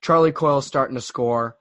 Charlie 0.00 0.32
Coyle's 0.32 0.66
starting 0.66 0.94
to 0.94 1.00
score. 1.00 1.56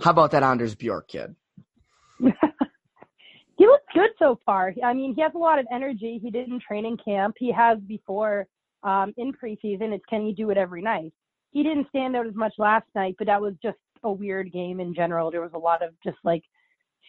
How 0.00 0.10
about 0.10 0.32
that 0.32 0.42
Anders 0.42 0.74
Bjork 0.74 1.08
kid? 1.08 1.34
he 2.20 3.66
looks 3.66 3.84
good 3.94 4.10
so 4.18 4.38
far. 4.44 4.74
I 4.84 4.92
mean, 4.92 5.14
he 5.14 5.22
has 5.22 5.32
a 5.34 5.38
lot 5.38 5.58
of 5.58 5.66
energy. 5.72 6.18
He 6.22 6.30
did 6.30 6.48
in 6.48 6.60
training 6.60 6.98
camp. 7.02 7.36
He 7.38 7.52
has 7.52 7.78
before 7.80 8.46
um, 8.82 9.14
in 9.16 9.32
preseason. 9.32 9.92
It's 9.92 10.04
can 10.08 10.26
he 10.26 10.32
do 10.32 10.50
it 10.50 10.58
every 10.58 10.82
night? 10.82 11.12
He 11.50 11.62
didn't 11.62 11.88
stand 11.88 12.14
out 12.16 12.26
as 12.26 12.34
much 12.34 12.52
last 12.58 12.86
night, 12.94 13.14
but 13.18 13.26
that 13.26 13.40
was 13.40 13.54
just 13.62 13.78
a 14.02 14.12
weird 14.12 14.52
game 14.52 14.80
in 14.80 14.94
general. 14.94 15.30
There 15.30 15.40
was 15.40 15.52
a 15.54 15.58
lot 15.58 15.82
of 15.82 15.90
just 16.04 16.18
like 16.24 16.42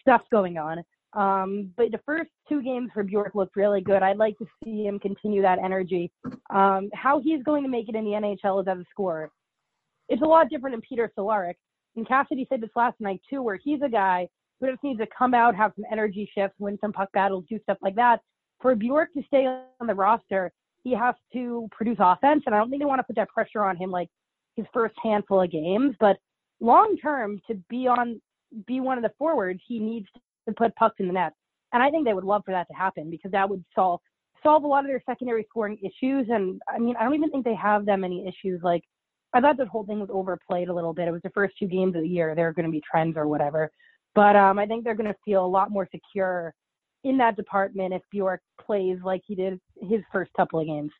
stuff 0.00 0.22
going 0.30 0.56
on. 0.56 0.82
Um, 1.12 1.72
but 1.76 1.90
the 1.90 2.00
first 2.06 2.30
two 2.48 2.62
games 2.62 2.90
for 2.94 3.02
Bjork 3.02 3.34
looked 3.34 3.56
really 3.56 3.80
good. 3.80 4.02
I'd 4.02 4.16
like 4.16 4.38
to 4.38 4.46
see 4.62 4.84
him 4.84 4.98
continue 4.98 5.42
that 5.42 5.58
energy. 5.58 6.10
Um, 6.50 6.88
how 6.94 7.20
he's 7.20 7.42
going 7.42 7.62
to 7.64 7.68
make 7.68 7.88
it 7.88 7.96
in 7.96 8.04
the 8.04 8.12
NHL 8.12 8.62
is 8.62 8.68
as 8.68 8.78
a 8.78 8.84
scorer. 8.90 9.30
It's 10.08 10.22
a 10.22 10.26
lot 10.26 10.48
different 10.50 10.74
than 10.74 10.82
Peter 10.88 11.10
Cehlarik. 11.16 11.54
And 11.96 12.06
Cassidy 12.06 12.46
said 12.48 12.60
this 12.60 12.70
last 12.76 13.00
night 13.00 13.20
too, 13.28 13.42
where 13.42 13.58
he's 13.62 13.80
a 13.82 13.88
guy 13.88 14.28
who 14.60 14.70
just 14.70 14.82
needs 14.84 15.00
to 15.00 15.06
come 15.16 15.34
out, 15.34 15.56
have 15.56 15.72
some 15.74 15.84
energy 15.90 16.30
shifts, 16.34 16.56
win 16.58 16.78
some 16.80 16.92
puck 16.92 17.10
battles, 17.12 17.44
do 17.48 17.58
stuff 17.62 17.78
like 17.82 17.96
that. 17.96 18.20
For 18.60 18.74
Bjork 18.74 19.12
to 19.14 19.22
stay 19.26 19.46
on 19.46 19.86
the 19.86 19.94
roster, 19.94 20.52
he 20.84 20.94
has 20.94 21.14
to 21.32 21.68
produce 21.72 21.96
offense, 21.98 22.42
and 22.46 22.54
I 22.54 22.58
don't 22.58 22.70
think 22.70 22.80
they 22.80 22.86
want 22.86 23.00
to 23.00 23.04
put 23.04 23.16
that 23.16 23.28
pressure 23.28 23.64
on 23.64 23.76
him 23.76 23.90
like 23.90 24.08
his 24.56 24.66
first 24.72 24.94
handful 25.02 25.42
of 25.42 25.50
games. 25.50 25.94
But 25.98 26.18
long 26.60 26.96
term, 27.02 27.40
to 27.48 27.54
be 27.68 27.86
on, 27.86 28.20
be 28.66 28.80
one 28.80 28.98
of 28.98 29.02
the 29.02 29.12
forwards, 29.18 29.60
he 29.66 29.78
needs 29.78 30.06
to 30.48 30.54
put 30.54 30.74
pucks 30.76 30.96
in 30.98 31.06
the 31.06 31.12
net, 31.12 31.32
and 31.72 31.82
I 31.82 31.90
think 31.90 32.06
they 32.06 32.14
would 32.14 32.24
love 32.24 32.42
for 32.44 32.52
that 32.52 32.68
to 32.68 32.74
happen 32.74 33.10
because 33.10 33.32
that 33.32 33.48
would 33.48 33.64
solve 33.74 34.00
solve 34.42 34.64
a 34.64 34.66
lot 34.66 34.84
of 34.84 34.88
their 34.88 35.02
secondary 35.06 35.44
scoring 35.48 35.78
issues. 35.78 36.26
And 36.30 36.60
I 36.68 36.78
mean, 36.78 36.96
I 36.98 37.04
don't 37.04 37.14
even 37.14 37.30
think 37.30 37.44
they 37.44 37.54
have 37.54 37.86
that 37.86 37.98
many 37.98 38.26
issues. 38.26 38.60
Like, 38.62 38.82
I 39.34 39.40
thought 39.40 39.56
this 39.56 39.68
whole 39.70 39.84
thing 39.84 40.00
was 40.00 40.08
overplayed 40.12 40.68
a 40.68 40.74
little 40.74 40.94
bit. 40.94 41.08
It 41.08 41.12
was 41.12 41.22
the 41.22 41.30
first 41.30 41.54
two 41.58 41.66
games 41.66 41.94
of 41.94 42.02
the 42.02 42.08
year. 42.08 42.34
There 42.34 42.48
are 42.48 42.52
going 42.52 42.66
to 42.66 42.72
be 42.72 42.82
trends 42.90 43.16
or 43.16 43.28
whatever. 43.28 43.70
But 44.14 44.36
um, 44.36 44.58
I 44.58 44.66
think 44.66 44.84
they're 44.84 44.96
going 44.96 45.12
to 45.12 45.18
feel 45.24 45.44
a 45.44 45.46
lot 45.46 45.70
more 45.70 45.88
secure 45.92 46.54
in 47.04 47.18
that 47.18 47.36
department 47.36 47.94
if 47.94 48.02
Bjork 48.10 48.40
plays 48.60 48.98
like 49.04 49.22
he 49.26 49.34
did 49.34 49.60
his 49.80 50.00
first 50.12 50.32
couple 50.36 50.60
of 50.60 50.66
games. 50.66 50.90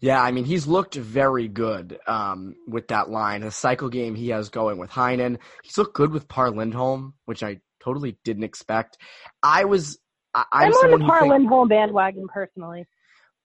Yeah, 0.00 0.22
I 0.22 0.30
mean 0.30 0.44
he's 0.44 0.66
looked 0.66 0.94
very 0.94 1.48
good 1.48 1.98
um, 2.06 2.56
with 2.66 2.88
that 2.88 3.10
line. 3.10 3.42
The 3.42 3.50
cycle 3.50 3.90
game 3.90 4.14
he 4.14 4.30
has 4.30 4.48
going 4.48 4.78
with 4.78 4.90
Heinen. 4.90 5.38
He's 5.62 5.76
looked 5.76 5.94
good 5.94 6.12
with 6.12 6.28
Par 6.28 6.50
Lindholm, 6.50 7.14
which 7.26 7.42
I 7.42 7.60
totally 7.86 8.18
didn't 8.24 8.44
expect. 8.44 8.98
I 9.42 9.64
was 9.64 9.98
I, 10.34 10.44
I'm, 10.52 10.66
I'm 10.66 10.72
on 10.72 11.00
the 11.00 11.06
Par 11.06 11.26
Lindholm 11.26 11.68
bandwagon 11.68 12.26
personally. 12.28 12.86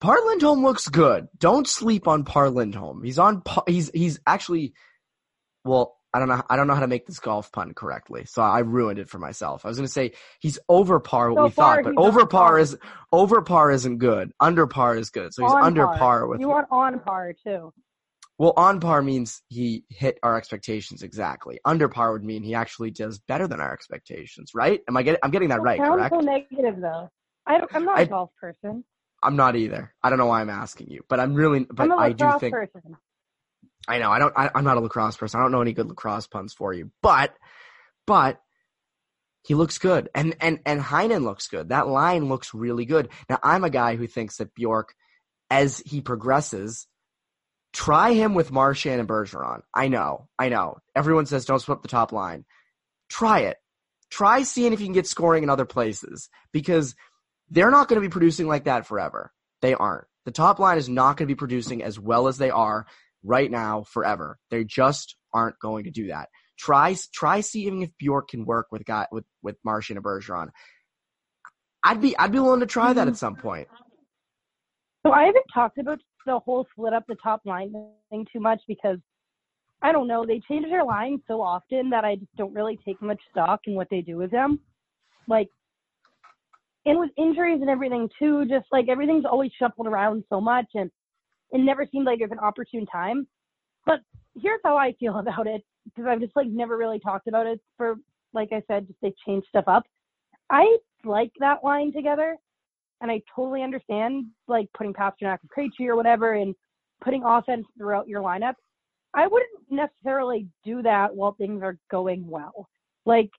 Par 0.01 0.17
Lindholm 0.25 0.63
looks 0.63 0.89
good. 0.89 1.27
Don't 1.38 1.67
sleep 1.67 2.08
on 2.08 2.25
Par 2.25 2.49
Lindholm. 2.49 3.04
He's 3.04 3.19
on. 3.19 3.43
He's 3.67 3.89
he's 3.93 4.19
actually 4.27 4.73
well. 5.63 5.95
I 6.13 6.19
don't 6.19 6.27
know. 6.27 6.41
I 6.49 6.58
don't 6.58 6.67
know 6.67 6.73
how 6.73 6.82
to 6.82 6.88
make 6.88 7.08
this 7.08 7.19
golf 7.19 7.54
pun 7.54 7.73
correctly, 7.73 8.25
so 8.25 8.41
I 8.41 8.60
ruined 8.60 8.99
it 8.99 9.10
for 9.10 9.17
myself. 9.17 9.63
I 9.63 9.69
was 9.69 9.77
going 9.77 9.88
to 9.88 9.93
say 9.93 10.12
he's 10.41 10.60
over 10.67 10.99
par 10.99 11.32
what 11.32 11.38
so 11.38 11.43
we 11.45 11.49
thought, 11.51 11.84
but 11.86 11.93
over 11.95 12.25
par, 12.25 12.60
is 12.60 12.77
over 13.13 13.41
par 13.41 13.71
isn't 13.71 13.99
good. 13.99 14.34
Under 14.38 14.67
par 14.67 14.97
is 14.97 15.10
good, 15.10 15.34
so 15.34 15.43
he's 15.43 15.54
on 15.54 15.63
under 15.63 15.86
par. 15.86 15.97
par 15.97 16.27
with. 16.27 16.41
You 16.41 16.49
want 16.49 16.67
on 16.69 16.99
par 16.99 17.34
too. 17.45 17.71
Well, 18.41 18.54
on 18.58 18.80
par 18.80 19.04
means 19.04 19.43
he 19.49 19.86
hit 19.88 20.17
our 20.23 20.36
expectations 20.36 21.04
exactly. 21.04 21.60
Under 21.63 21.88
par 21.88 22.12
would 22.12 22.23
mean 22.23 22.41
he 22.41 22.56
actually 22.56 22.89
does 22.89 23.19
better 23.19 23.47
than 23.47 23.62
our 23.62 23.71
expectations, 23.71 24.56
right? 24.56 24.82
Am 24.88 24.97
I 24.97 25.04
getting? 25.04 25.19
I'm 25.21 25.30
getting 25.30 25.49
that 25.49 25.62
right, 25.62 25.77
sounds 25.77 25.99
correct? 25.99 26.15
so 26.15 26.21
negative 26.21 26.82
though. 26.82 27.08
I 27.45 27.62
am 27.71 27.86
not 27.86 27.99
a 27.99 28.06
golf 28.08 28.32
person. 28.41 28.84
I'm 29.21 29.36
not 29.36 29.56
either. 29.56 29.93
I 30.01 30.10
don't 30.10 30.17
know 30.17 30.25
why 30.25 30.41
I'm 30.41 30.49
asking 30.49 30.88
you, 30.88 31.01
but 31.08 31.19
I'm 31.19 31.36
really. 31.36 31.67
But 31.69 31.84
I'm 31.84 31.91
a 31.91 31.97
I 31.97 32.12
do 32.13 32.32
think. 32.39 32.56
Person. 32.56 32.97
I 33.88 33.99
know. 33.99 34.10
I 34.10 34.17
don't. 34.17 34.34
I, 34.36 34.49
am 34.56 34.63
not 34.63 34.77
a 34.77 34.80
lacrosse 34.80 35.17
person. 35.17 35.39
I 35.39 35.43
don't 35.43 35.51
know 35.51 35.62
any 35.62 35.73
good 35.73 35.88
lacrosse 35.88 36.25
puns 36.25 36.51
for 36.51 36.73
you. 36.73 36.89
But, 37.04 37.36
but 38.08 38.41
he 39.43 39.54
looks 39.54 39.77
good, 39.77 40.10
and 40.15 40.36
and 40.41 40.62
and 40.65 40.82
Heinen 40.82 41.21
looks 41.21 41.47
good. 41.47 41.69
That 41.69 41.88
line 41.88 42.27
looks 42.27 42.56
really 42.56 42.86
good. 42.86 43.10
Now 43.30 43.38
I'm 43.43 43.63
a 43.63 43.69
guy 43.69 43.97
who 43.97 44.08
thinks 44.08 44.38
that 44.38 44.56
Bjork, 44.56 44.95
as 45.51 45.77
he 45.86 46.01
progresses, 46.01 46.88
try 47.73 48.13
him 48.13 48.34
with 48.34 48.51
Marchand 48.51 48.99
and 48.99 49.10
Bergeron. 49.10 49.62
I 49.73 49.88
know. 49.88 50.27
I 50.38 50.49
know. 50.49 50.77
Everyone 50.95 51.25
says 51.25 51.45
don't 51.45 51.60
split 51.60 51.77
up 51.77 51.81
the 51.81 51.88
top 51.88 52.12
line. 52.12 52.45
Try 53.10 53.41
it. 53.41 53.57
Try 54.10 54.43
seeing 54.43 54.73
if 54.73 54.79
you 54.79 54.86
can 54.86 54.93
get 54.93 55.07
scoring 55.07 55.43
in 55.43 55.49
other 55.49 55.65
places 55.65 56.29
because 56.51 56.95
they're 57.49 57.71
not 57.71 57.88
going 57.88 58.01
to 58.01 58.07
be 58.07 58.12
producing 58.12 58.47
like 58.47 58.65
that 58.65 58.86
forever. 58.86 59.31
They 59.62 59.73
aren't. 59.73 60.07
The 60.25 60.31
top 60.31 60.60
line 60.60 60.77
is 60.77 60.89
not 60.89 61.17
going 61.17 61.27
to 61.27 61.34
be 61.34 61.38
producing 61.38 61.81
as 61.84 61.99
well 61.99 62.27
as 62.27 62.38
they 62.38 62.49
are 62.49 62.86
right 63.23 63.49
now 63.49 63.84
forever. 63.84 64.38
They 64.49 64.63
just 64.63 65.15
aren't 65.34 65.60
going 65.60 65.86
to 65.86 65.91
do 65.91 66.07
that. 66.07 66.29
Try 66.57 66.95
try 67.13 67.41
seeing 67.41 67.81
if 67.81 67.89
Bjork 67.97 68.29
can 68.29 68.45
work 68.45 68.67
with 68.71 68.86
guy 68.86 69.07
with 69.12 69.25
with 69.41 69.55
and 69.65 70.03
Bergeron. 70.03 70.49
I'd 71.84 72.01
be 72.01 72.15
I'd 72.17 72.31
be 72.31 72.39
willing 72.39 72.60
to 72.60 72.65
try 72.67 72.93
that 72.93 73.01
at 73.01 73.07
mm-hmm. 73.07 73.15
some 73.15 73.36
point. 73.36 73.67
So 75.05 75.12
I 75.12 75.23
haven't 75.23 75.45
talked 75.53 75.79
about 75.79 75.99
the 76.25 76.39
whole 76.39 76.67
split 76.71 76.93
up 76.93 77.05
the 77.07 77.15
top 77.21 77.41
line 77.45 77.73
thing 78.10 78.25
too 78.31 78.39
much 78.39 78.62
because 78.67 78.97
I 79.81 79.91
don't 79.91 80.07
know. 80.07 80.25
They 80.25 80.41
change 80.47 80.65
their 80.69 80.84
line 80.84 81.21
so 81.27 81.41
often 81.41 81.89
that 81.89 82.05
I 82.05 82.15
just 82.15 82.36
don't 82.36 82.53
really 82.53 82.77
take 82.86 83.01
much 83.01 83.19
stock 83.31 83.62
in 83.65 83.73
what 83.73 83.88
they 83.89 84.01
do 84.01 84.17
with 84.17 84.29
them. 84.29 84.60
Like, 85.27 85.49
and 86.86 86.99
with 86.99 87.12
injuries 87.17 87.60
and 87.62 87.69
everything 87.69 88.10
too, 88.17 88.45
just 88.45 88.65
like 88.71 88.89
everything's 88.89 89.25
always 89.25 89.51
shuffled 89.57 89.88
around 89.88 90.23
so 90.29 90.39
much, 90.39 90.65
and 90.75 90.89
it 91.51 91.60
never 91.60 91.86
seemed 91.91 92.05
like 92.05 92.19
there's 92.19 92.31
an 92.31 92.39
opportune 92.39 92.86
time. 92.86 93.27
But 93.86 93.99
here's 94.39 94.62
how 94.63 94.77
I 94.77 94.93
feel 94.99 95.17
about 95.19 95.47
it 95.47 95.63
because 95.86 96.05
I've 96.07 96.21
just 96.21 96.36
like 96.36 96.47
never 96.47 96.77
really 96.77 96.99
talked 96.99 97.27
about 97.27 97.47
it 97.47 97.60
for, 97.77 97.95
like 98.34 98.49
I 98.51 98.62
said, 98.67 98.88
just 98.88 98.99
they 99.01 99.13
change 99.25 99.45
stuff 99.49 99.65
up. 99.67 99.84
I 100.49 100.77
like 101.03 101.31
that 101.39 101.63
line 101.63 101.91
together, 101.93 102.38
and 103.02 103.12
I 103.12 103.22
totally 103.36 103.64
understand 103.64 104.28
like 104.48 104.68
putting 104.78 104.94
Pastrnak 104.94 105.40
and 105.42 105.50
Krejci 105.56 105.88
or 105.88 105.96
whatever, 105.96 106.34
and 106.34 106.56
putting 107.04 107.24
offense 107.24 107.66
throughout 107.78 108.08
your 108.08 108.22
lineup. 108.22 108.54
I 109.14 109.28
wouldn't 109.28 109.50
necessarily 109.70 110.48
do 110.64 110.82
that 110.84 111.14
while 111.14 111.34
things 111.34 111.62
are 111.64 111.78
going 111.90 112.26
well. 112.28 112.70
Like, 113.06 113.30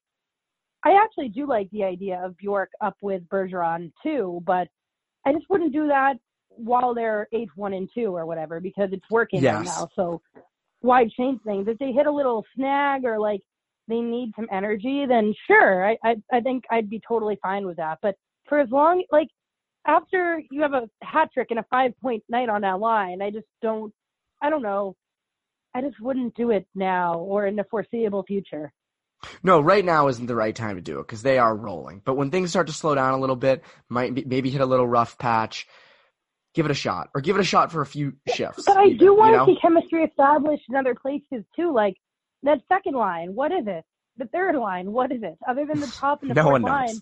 I 0.84 1.00
actually 1.02 1.28
do 1.28 1.46
like 1.46 1.70
the 1.70 1.84
idea 1.84 2.20
of 2.22 2.36
Bjork 2.36 2.70
up 2.80 2.96
with 3.00 3.22
Bergeron 3.28 3.92
too, 4.02 4.42
but 4.44 4.68
I 5.24 5.32
just 5.32 5.48
wouldn't 5.48 5.72
do 5.72 5.86
that 5.86 6.14
while 6.48 6.92
they're 6.92 7.28
eight 7.32 7.48
one 7.56 7.72
and 7.72 7.88
two 7.94 8.14
or 8.14 8.26
whatever 8.26 8.60
because 8.60 8.90
it's 8.92 9.08
working 9.10 9.42
Yes. 9.42 9.54
right 9.54 9.64
now. 9.64 9.88
So 9.94 10.20
why 10.80 11.08
change 11.16 11.40
things? 11.44 11.68
If 11.68 11.78
they 11.78 11.92
hit 11.92 12.06
a 12.06 12.12
little 12.12 12.44
snag 12.54 13.04
or 13.04 13.18
like 13.18 13.40
they 13.88 14.00
need 14.00 14.32
some 14.36 14.48
energy, 14.50 15.06
then 15.06 15.32
sure, 15.46 15.86
I 15.86 15.96
I, 16.04 16.16
I 16.32 16.40
think 16.40 16.64
I'd 16.70 16.90
be 16.90 17.00
totally 17.06 17.38
fine 17.40 17.64
with 17.64 17.76
that. 17.76 17.98
But 18.02 18.16
for 18.48 18.58
as 18.58 18.68
long 18.70 19.04
like 19.12 19.28
after 19.86 20.42
you 20.50 20.62
have 20.62 20.74
a 20.74 20.88
hat 21.02 21.30
trick 21.32 21.48
and 21.50 21.58
a 21.58 21.66
five 21.70 21.92
point 22.00 22.22
night 22.28 22.48
on 22.48 22.62
that 22.62 22.80
line, 22.80 23.22
I 23.22 23.30
just 23.30 23.46
don't 23.60 23.92
I 24.40 24.50
don't 24.50 24.62
know. 24.62 24.96
I 25.74 25.80
just 25.80 26.00
wouldn't 26.00 26.34
do 26.34 26.50
it 26.50 26.66
now 26.74 27.18
or 27.18 27.46
in 27.46 27.56
the 27.56 27.64
foreseeable 27.64 28.24
future. 28.24 28.72
No, 29.42 29.60
right 29.60 29.84
now 29.84 30.08
isn't 30.08 30.26
the 30.26 30.34
right 30.34 30.54
time 30.54 30.76
to 30.76 30.82
do 30.82 30.98
it 30.98 31.06
because 31.06 31.22
they 31.22 31.38
are 31.38 31.54
rolling. 31.54 32.02
But 32.04 32.14
when 32.14 32.30
things 32.30 32.50
start 32.50 32.66
to 32.66 32.72
slow 32.72 32.94
down 32.94 33.14
a 33.14 33.18
little 33.18 33.36
bit, 33.36 33.62
might 33.88 34.14
be, 34.14 34.24
maybe 34.24 34.50
hit 34.50 34.60
a 34.60 34.66
little 34.66 34.86
rough 34.86 35.16
patch, 35.16 35.68
give 36.54 36.66
it 36.66 36.72
a 36.72 36.74
shot, 36.74 37.10
or 37.14 37.20
give 37.20 37.36
it 37.36 37.40
a 37.40 37.44
shot 37.44 37.70
for 37.70 37.82
a 37.82 37.86
few 37.86 38.14
shifts. 38.34 38.64
But 38.66 38.76
I 38.76 38.86
even, 38.86 38.98
do 38.98 39.04
you 39.06 39.16
want 39.16 39.36
know? 39.36 39.46
to 39.46 39.52
see 39.52 39.58
chemistry 39.60 40.02
established 40.04 40.64
in 40.68 40.74
other 40.74 40.94
places 40.94 41.44
too. 41.54 41.72
Like 41.72 41.94
that 42.42 42.60
second 42.68 42.94
line, 42.94 43.34
what 43.34 43.52
is 43.52 43.64
it? 43.66 43.84
The 44.18 44.26
third 44.26 44.56
line, 44.56 44.92
what 44.92 45.10
is 45.10 45.22
it? 45.22 45.38
Other 45.48 45.64
than 45.64 45.80
the 45.80 45.86
top 45.86 46.22
and 46.22 46.30
the 46.30 46.34
No 46.42 46.44
fourth 46.44 46.62
line, 46.62 46.96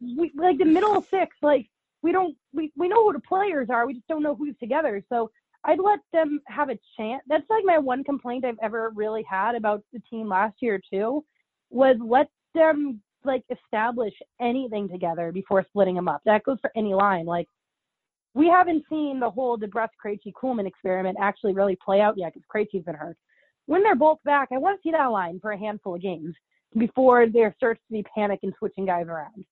we, 0.00 0.32
like 0.36 0.58
the 0.58 0.64
middle 0.64 1.00
six, 1.02 1.36
like 1.42 1.70
we 2.02 2.12
don't 2.12 2.36
we, 2.52 2.72
we 2.76 2.88
know 2.88 3.06
who 3.06 3.12
the 3.12 3.20
players 3.20 3.68
are, 3.70 3.86
we 3.86 3.94
just 3.94 4.08
don't 4.08 4.22
know 4.22 4.34
who's 4.34 4.56
together. 4.58 5.02
So 5.08 5.30
I'd 5.64 5.78
let 5.78 6.00
them 6.12 6.40
have 6.48 6.70
a 6.70 6.78
chance. 6.96 7.22
That's 7.28 7.48
like 7.48 7.64
my 7.64 7.78
one 7.78 8.02
complaint 8.02 8.44
I've 8.44 8.56
ever 8.62 8.92
really 8.94 9.24
had 9.28 9.54
about 9.54 9.82
the 9.92 10.00
team 10.10 10.28
last 10.28 10.56
year 10.60 10.80
too, 10.92 11.24
was 11.70 11.96
let 12.04 12.28
them 12.54 13.00
like 13.24 13.44
establish 13.50 14.14
anything 14.40 14.88
together 14.88 15.30
before 15.30 15.64
splitting 15.68 15.94
them 15.94 16.08
up. 16.08 16.22
That 16.24 16.42
goes 16.42 16.58
for 16.60 16.72
any 16.76 16.94
line. 16.94 17.26
Like 17.26 17.46
we 18.34 18.48
haven't 18.48 18.84
seen 18.88 19.20
the 19.20 19.30
whole 19.30 19.56
DeBrusk 19.58 19.90
Krejci 20.04 20.32
Kuhlman 20.32 20.66
experiment 20.66 21.18
actually 21.20 21.54
really 21.54 21.76
play 21.84 22.00
out 22.00 22.14
yet 22.16 22.32
because 22.34 22.46
Krejci's 22.52 22.84
been 22.84 22.94
hurt. 22.94 23.16
When 23.66 23.82
they're 23.82 23.94
both 23.94 24.18
back, 24.24 24.48
I 24.52 24.58
want 24.58 24.78
to 24.78 24.88
see 24.88 24.92
that 24.92 25.06
line 25.06 25.38
for 25.40 25.52
a 25.52 25.58
handful 25.58 25.94
of 25.94 26.02
games 26.02 26.34
before 26.76 27.28
there 27.28 27.54
starts 27.56 27.80
to 27.88 27.92
be 27.92 28.04
panic 28.14 28.40
and 28.42 28.52
switching 28.58 28.86
guys 28.86 29.06
around. 29.06 29.44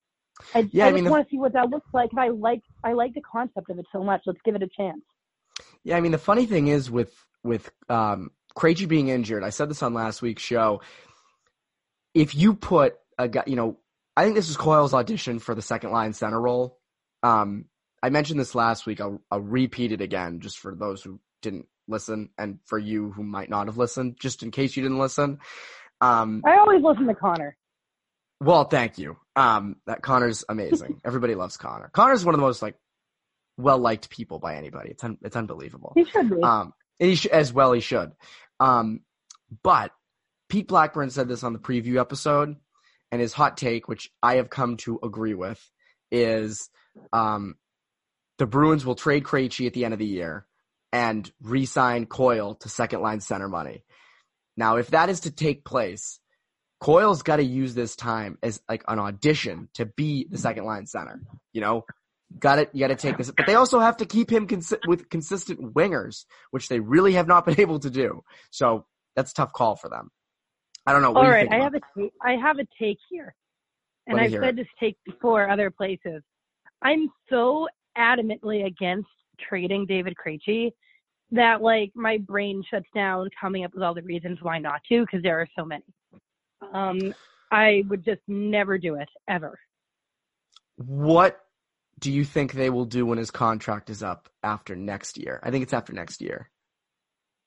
I, 0.54 0.68
Yeah, 0.72 0.86
I, 0.86 0.88
I 0.88 0.92
mean, 0.92 1.04
just 1.04 1.10
want 1.10 1.26
to 1.26 1.30
see 1.30 1.38
what 1.38 1.52
that 1.52 1.70
looks 1.70 1.88
like. 1.92 2.10
And 2.10 2.20
I 2.20 2.28
like 2.28 2.62
I 2.84 2.92
like 2.92 3.14
the 3.14 3.22
concept 3.22 3.70
of 3.70 3.78
it 3.78 3.86
so 3.92 4.02
much. 4.02 4.22
Let's 4.26 4.40
give 4.44 4.54
it 4.54 4.62
a 4.62 4.68
chance. 4.68 5.02
Yeah, 5.84 5.96
I 5.96 6.00
mean 6.00 6.12
the 6.12 6.18
funny 6.18 6.46
thing 6.46 6.68
is 6.68 6.90
with 6.90 7.12
with 7.42 7.70
um 7.88 8.30
Krejci 8.56 8.88
being 8.88 9.08
injured, 9.08 9.44
I 9.44 9.50
said 9.50 9.70
this 9.70 9.82
on 9.82 9.94
last 9.94 10.22
week's 10.22 10.42
show. 10.42 10.80
If 12.14 12.34
you 12.34 12.54
put 12.54 12.96
a 13.18 13.28
guy, 13.28 13.44
you 13.46 13.56
know, 13.56 13.78
I 14.16 14.24
think 14.24 14.34
this 14.34 14.48
was 14.48 14.56
Coyle's 14.56 14.94
audition 14.94 15.38
for 15.38 15.54
the 15.54 15.62
second 15.62 15.92
line 15.92 16.12
center 16.12 16.40
role. 16.40 16.78
Um, 17.22 17.66
I 18.02 18.10
mentioned 18.10 18.40
this 18.40 18.54
last 18.54 18.86
week. 18.86 19.00
I'll, 19.00 19.20
I'll 19.30 19.40
repeat 19.40 19.92
it 19.92 20.00
again, 20.00 20.40
just 20.40 20.58
for 20.58 20.74
those 20.74 21.02
who 21.02 21.20
didn't 21.42 21.66
listen, 21.86 22.30
and 22.38 22.58
for 22.64 22.78
you 22.78 23.12
who 23.12 23.22
might 23.22 23.50
not 23.50 23.66
have 23.66 23.76
listened, 23.76 24.16
just 24.18 24.42
in 24.42 24.50
case 24.50 24.76
you 24.76 24.82
didn't 24.82 24.98
listen. 24.98 25.38
Um, 26.00 26.42
I 26.46 26.56
always 26.56 26.82
listen 26.82 27.06
to 27.06 27.14
Connor. 27.14 27.56
Well, 28.40 28.64
thank 28.64 28.98
you. 28.98 29.16
Um, 29.36 29.76
that 29.86 30.02
Connor's 30.02 30.44
amazing. 30.48 31.00
Everybody 31.04 31.34
loves 31.34 31.56
Connor. 31.56 31.90
Connor's 31.92 32.24
one 32.24 32.34
of 32.34 32.40
the 32.40 32.46
most 32.46 32.62
like 32.62 32.76
well 33.56 33.78
liked 33.78 34.10
people 34.10 34.38
by 34.38 34.56
anybody. 34.56 34.90
It's 34.90 35.04
un- 35.04 35.18
it's 35.22 35.36
unbelievable. 35.36 35.92
He 35.94 36.04
should 36.04 36.30
be. 36.30 36.42
Um, 36.42 36.72
he 36.98 37.14
sh- 37.14 37.26
as 37.26 37.52
well 37.52 37.72
he 37.72 37.80
should. 37.80 38.12
Um, 38.58 39.00
but 39.62 39.92
Pete 40.48 40.68
Blackburn 40.68 41.10
said 41.10 41.28
this 41.28 41.44
on 41.44 41.52
the 41.52 41.58
preview 41.58 42.00
episode, 42.00 42.56
and 43.12 43.20
his 43.20 43.32
hot 43.32 43.56
take, 43.56 43.88
which 43.88 44.10
I 44.22 44.36
have 44.36 44.50
come 44.50 44.76
to 44.78 44.98
agree 45.02 45.34
with, 45.34 45.60
is 46.10 46.68
um, 47.12 47.56
the 48.38 48.46
Bruins 48.46 48.86
will 48.86 48.94
trade 48.94 49.24
Krejci 49.24 49.66
at 49.66 49.74
the 49.74 49.84
end 49.84 49.94
of 49.94 49.98
the 49.98 50.06
year 50.06 50.46
and 50.92 51.30
re-sign 51.42 52.06
Coyle 52.06 52.54
to 52.56 52.68
second 52.68 53.00
line 53.00 53.20
center 53.20 53.48
money. 53.48 53.84
Now, 54.56 54.76
if 54.76 54.88
that 54.88 55.08
is 55.08 55.20
to 55.20 55.30
take 55.30 55.64
place, 55.64 56.19
Coyle's 56.80 57.22
got 57.22 57.36
to 57.36 57.44
use 57.44 57.74
this 57.74 57.94
time 57.94 58.38
as 58.42 58.60
like 58.68 58.82
an 58.88 58.98
audition 58.98 59.68
to 59.74 59.84
be 59.84 60.26
the 60.30 60.38
second 60.38 60.64
line 60.64 60.86
center. 60.86 61.20
You 61.52 61.60
know, 61.60 61.84
got 62.38 62.58
it. 62.58 62.70
You 62.72 62.80
got 62.80 62.88
to 62.88 62.96
take 62.96 63.18
this, 63.18 63.30
but 63.30 63.46
they 63.46 63.54
also 63.54 63.80
have 63.80 63.98
to 63.98 64.06
keep 64.06 64.30
him 64.30 64.46
consi- 64.46 64.86
with 64.86 65.10
consistent 65.10 65.74
wingers, 65.74 66.24
which 66.50 66.68
they 66.68 66.80
really 66.80 67.12
have 67.14 67.28
not 67.28 67.44
been 67.46 67.60
able 67.60 67.80
to 67.80 67.90
do. 67.90 68.22
So 68.50 68.86
that's 69.14 69.32
a 69.32 69.34
tough 69.34 69.52
call 69.52 69.76
for 69.76 69.90
them. 69.90 70.10
I 70.86 70.92
don't 70.92 71.02
know. 71.02 71.10
What 71.10 71.18
All 71.18 71.24
do 71.24 71.30
right, 71.30 71.48
I 71.50 71.58
have 71.58 71.74
a 71.74 71.80
take, 71.96 72.12
I 72.22 72.32
have 72.32 72.58
a 72.58 72.66
take 72.80 72.98
here, 73.10 73.34
and 74.06 74.18
I've 74.18 74.30
said 74.30 74.42
it. 74.42 74.56
this 74.56 74.66
take 74.78 74.96
before 75.04 75.48
other 75.50 75.70
places. 75.70 76.22
I'm 76.82 77.10
so 77.28 77.68
adamantly 77.98 78.64
against 78.64 79.08
trading 79.38 79.84
David 79.84 80.14
Krejci 80.14 80.70
that 81.32 81.60
like 81.60 81.92
my 81.94 82.16
brain 82.18 82.62
shuts 82.70 82.88
down 82.94 83.28
coming 83.38 83.64
up 83.64 83.74
with 83.74 83.82
all 83.82 83.94
the 83.94 84.02
reasons 84.02 84.38
why 84.40 84.58
not 84.58 84.80
to 84.88 85.02
because 85.02 85.22
there 85.22 85.38
are 85.38 85.48
so 85.56 85.64
many. 85.64 85.84
Um, 86.72 87.14
I 87.50 87.84
would 87.88 88.04
just 88.04 88.20
never 88.28 88.78
do 88.78 88.94
it 88.94 89.08
ever. 89.28 89.58
What 90.76 91.40
do 91.98 92.10
you 92.10 92.24
think 92.24 92.52
they 92.52 92.70
will 92.70 92.84
do 92.84 93.04
when 93.04 93.18
his 93.18 93.30
contract 93.30 93.90
is 93.90 94.02
up 94.02 94.28
after 94.42 94.74
next 94.74 95.18
year? 95.18 95.40
I 95.42 95.50
think 95.50 95.62
it's 95.62 95.74
after 95.74 95.92
next 95.92 96.20
year. 96.20 96.50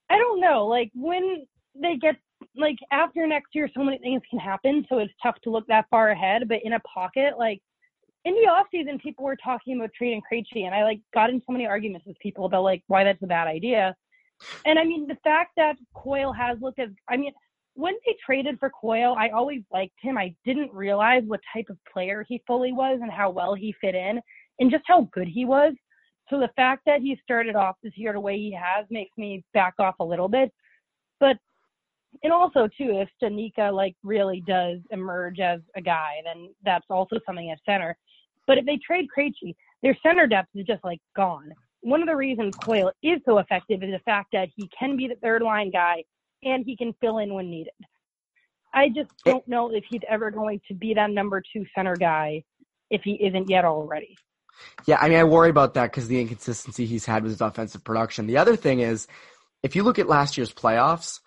I 0.10 0.18
don't 0.18 0.40
know. 0.40 0.68
Like 0.68 0.92
when 0.94 1.46
they 1.76 1.96
get 1.98 2.16
like 2.56 2.78
after 2.92 3.26
next 3.26 3.56
year, 3.56 3.70
so 3.74 3.84
many 3.84 3.98
things 3.98 4.22
can 4.30 4.40
happen. 4.40 4.86
So 4.90 5.00
it's 5.00 5.14
tough 5.22 5.36
to 5.44 5.50
look 5.50 5.66
that 5.68 5.86
far 5.90 6.10
ahead. 6.10 6.48
But 6.48 6.60
in 6.64 6.74
a 6.74 6.80
pocket, 6.82 7.34
like 7.38 7.62
in 8.26 8.34
the 8.36 8.50
off 8.50 8.68
season, 8.72 9.00
people 9.00 9.26
were 9.26 9.38
talking 9.38 9.78
about 9.78 9.92
trading 9.98 10.22
Krejci, 10.32 10.66
and 10.66 10.76
I 10.76 10.84
like 10.84 11.02
got 11.14 11.30
in 11.30 11.42
so 11.46 11.52
many 11.52 11.66
arguments 11.66 12.06
with 12.06 12.20
people 12.20 12.46
about 12.46 12.64
like 12.64 12.84
why 12.88 13.04
that's 13.04 13.22
a 13.24 13.28
bad 13.28 13.48
idea. 13.48 13.96
And 14.66 14.78
I 14.78 14.84
mean, 14.84 15.08
the 15.08 15.18
fact 15.24 15.52
that 15.58 15.76
Coyle 15.94 16.34
has 16.34 16.58
looked 16.62 16.80
as 16.80 16.90
I 17.10 17.18
mean, 17.18 17.34
when 17.76 17.94
they 18.06 18.16
traded 18.24 18.60
for 18.60 18.70
Coyle, 18.70 19.16
I 19.18 19.30
always 19.30 19.62
liked 19.72 19.96
him. 20.02 20.18
I 20.18 20.36
didn't 20.46 20.74
realize 20.74 21.24
what 21.26 21.40
type 21.54 21.66
of 21.70 21.78
player 21.92 22.26
he 22.28 22.42
fully 22.46 22.72
was 22.72 23.00
and 23.02 23.12
how 23.12 23.30
well 23.32 23.56
he 23.56 23.74
fit 23.82 23.96
in, 23.96 24.20
and 24.60 24.72
just 24.72 24.84
how 24.88 25.10
good 25.12 25.28
he 25.28 25.46
was. 25.46 25.74
So 26.30 26.40
the 26.40 26.50
fact 26.56 26.84
that 26.86 27.02
he 27.02 27.18
started 27.24 27.56
off 27.56 27.76
this 27.84 27.94
year 27.96 28.14
the 28.14 28.20
way 28.20 28.38
he 28.38 28.54
has 28.54 28.86
makes 28.90 29.18
me 29.18 29.44
back 29.54 29.74
off 29.80 29.96
a 30.00 30.06
little 30.06 30.30
bit. 30.30 30.52
But 31.20 31.38
and 32.22 32.32
also 32.32 32.68
too, 32.68 33.02
if 33.02 33.10
Danica 33.22 33.74
like 33.74 33.96
really 34.04 34.44
does 34.48 34.80
emerge 34.92 35.40
as 35.40 35.60
a 35.76 35.82
guy, 35.82 36.18
then 36.24 36.50
that's 36.64 36.86
also 36.90 37.20
something 37.26 37.50
at 37.50 37.60
center. 37.66 37.98
But 38.46 38.58
if 38.58 38.66
they 38.66 38.78
trade 38.86 39.08
Krejci, 39.16 39.56
their 39.82 39.98
center 40.04 40.28
depth 40.28 40.50
is 40.54 40.66
just 40.66 40.84
like 40.84 41.00
gone. 41.16 41.52
One 41.82 42.02
of 42.02 42.08
the 42.08 42.16
reasons 42.16 42.54
Coyle 42.64 42.92
is 43.02 43.20
so 43.26 43.40
effective 43.40 43.84
is 43.84 43.92
the 43.92 44.00
fact 44.06 44.30
that 44.32 44.50
he 44.56 44.70
can 44.78 44.96
be 44.96 45.08
the 45.08 45.16
third 45.16 45.42
line 45.42 45.72
guy 45.72 46.04
and 46.46 46.64
he 46.66 46.76
can 46.76 46.94
fill 47.02 47.18
in 47.20 47.34
when 47.34 47.50
needed. 47.50 47.74
I 48.74 48.90
just 48.90 49.12
eh. 49.26 49.32
don't 49.32 49.48
know 49.48 49.72
if 49.72 49.84
he's 49.90 50.02
ever 50.10 50.32
going 50.32 50.62
to 50.68 50.74
be 50.74 50.94
that 50.96 51.12
number 51.12 51.42
two 51.54 51.66
center 51.76 51.96
guy 51.96 52.44
if 52.90 53.02
he 53.04 53.14
isn't 53.14 53.50
yet 53.50 53.66
already. 53.66 54.16
Yeah, 54.86 54.98
I 55.00 55.10
mean, 55.10 55.18
I 55.18 55.24
worry 55.24 55.50
about 55.50 55.74
that 55.76 55.92
because 55.92 56.08
the 56.08 56.22
inconsistency 56.22 56.86
he's 56.86 57.06
had 57.06 57.24
with 57.24 57.32
his 57.32 57.42
offensive 57.42 57.84
production. 57.84 58.28
The 58.28 58.38
other 58.38 58.56
thing 58.56 58.80
is, 58.80 59.08
if 59.64 59.76
you 59.76 59.84
look 59.84 60.00
at 60.00 60.08
last 60.08 60.38
year's 60.38 60.54
playoffs, 60.54 61.20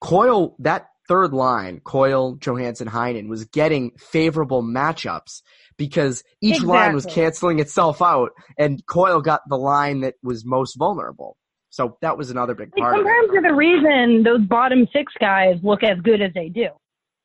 Coyle, 0.00 0.56
that 0.60 0.86
third 1.08 1.32
line, 1.32 1.80
Coyle, 1.80 2.36
Johansson, 2.36 2.88
Heinen, 2.88 3.28
was 3.28 3.44
getting 3.44 3.92
favorable 3.98 4.62
matchups 4.62 5.42
because 5.76 6.22
each 6.40 6.62
line 6.62 6.94
was 6.94 7.06
canceling 7.06 7.58
itself 7.58 8.00
out, 8.00 8.30
and 8.56 8.84
Coyle 8.86 9.20
got 9.20 9.42
the 9.48 9.56
line 9.56 10.00
that 10.00 10.14
was 10.22 10.44
most 10.44 10.76
vulnerable. 10.76 11.36
So 11.72 11.96
that 12.02 12.16
was 12.16 12.30
another 12.30 12.54
big 12.54 12.70
Like 12.76 12.82
part 12.82 12.98
of 12.98 13.06
it. 13.06 13.08
sometimes 13.08 13.48
the 13.48 13.54
reason 13.54 14.22
those 14.22 14.42
bottom 14.42 14.86
six 14.92 15.10
guys 15.18 15.56
look 15.62 15.82
as 15.82 15.98
good 16.02 16.20
as 16.20 16.30
they 16.34 16.50
do. 16.50 16.68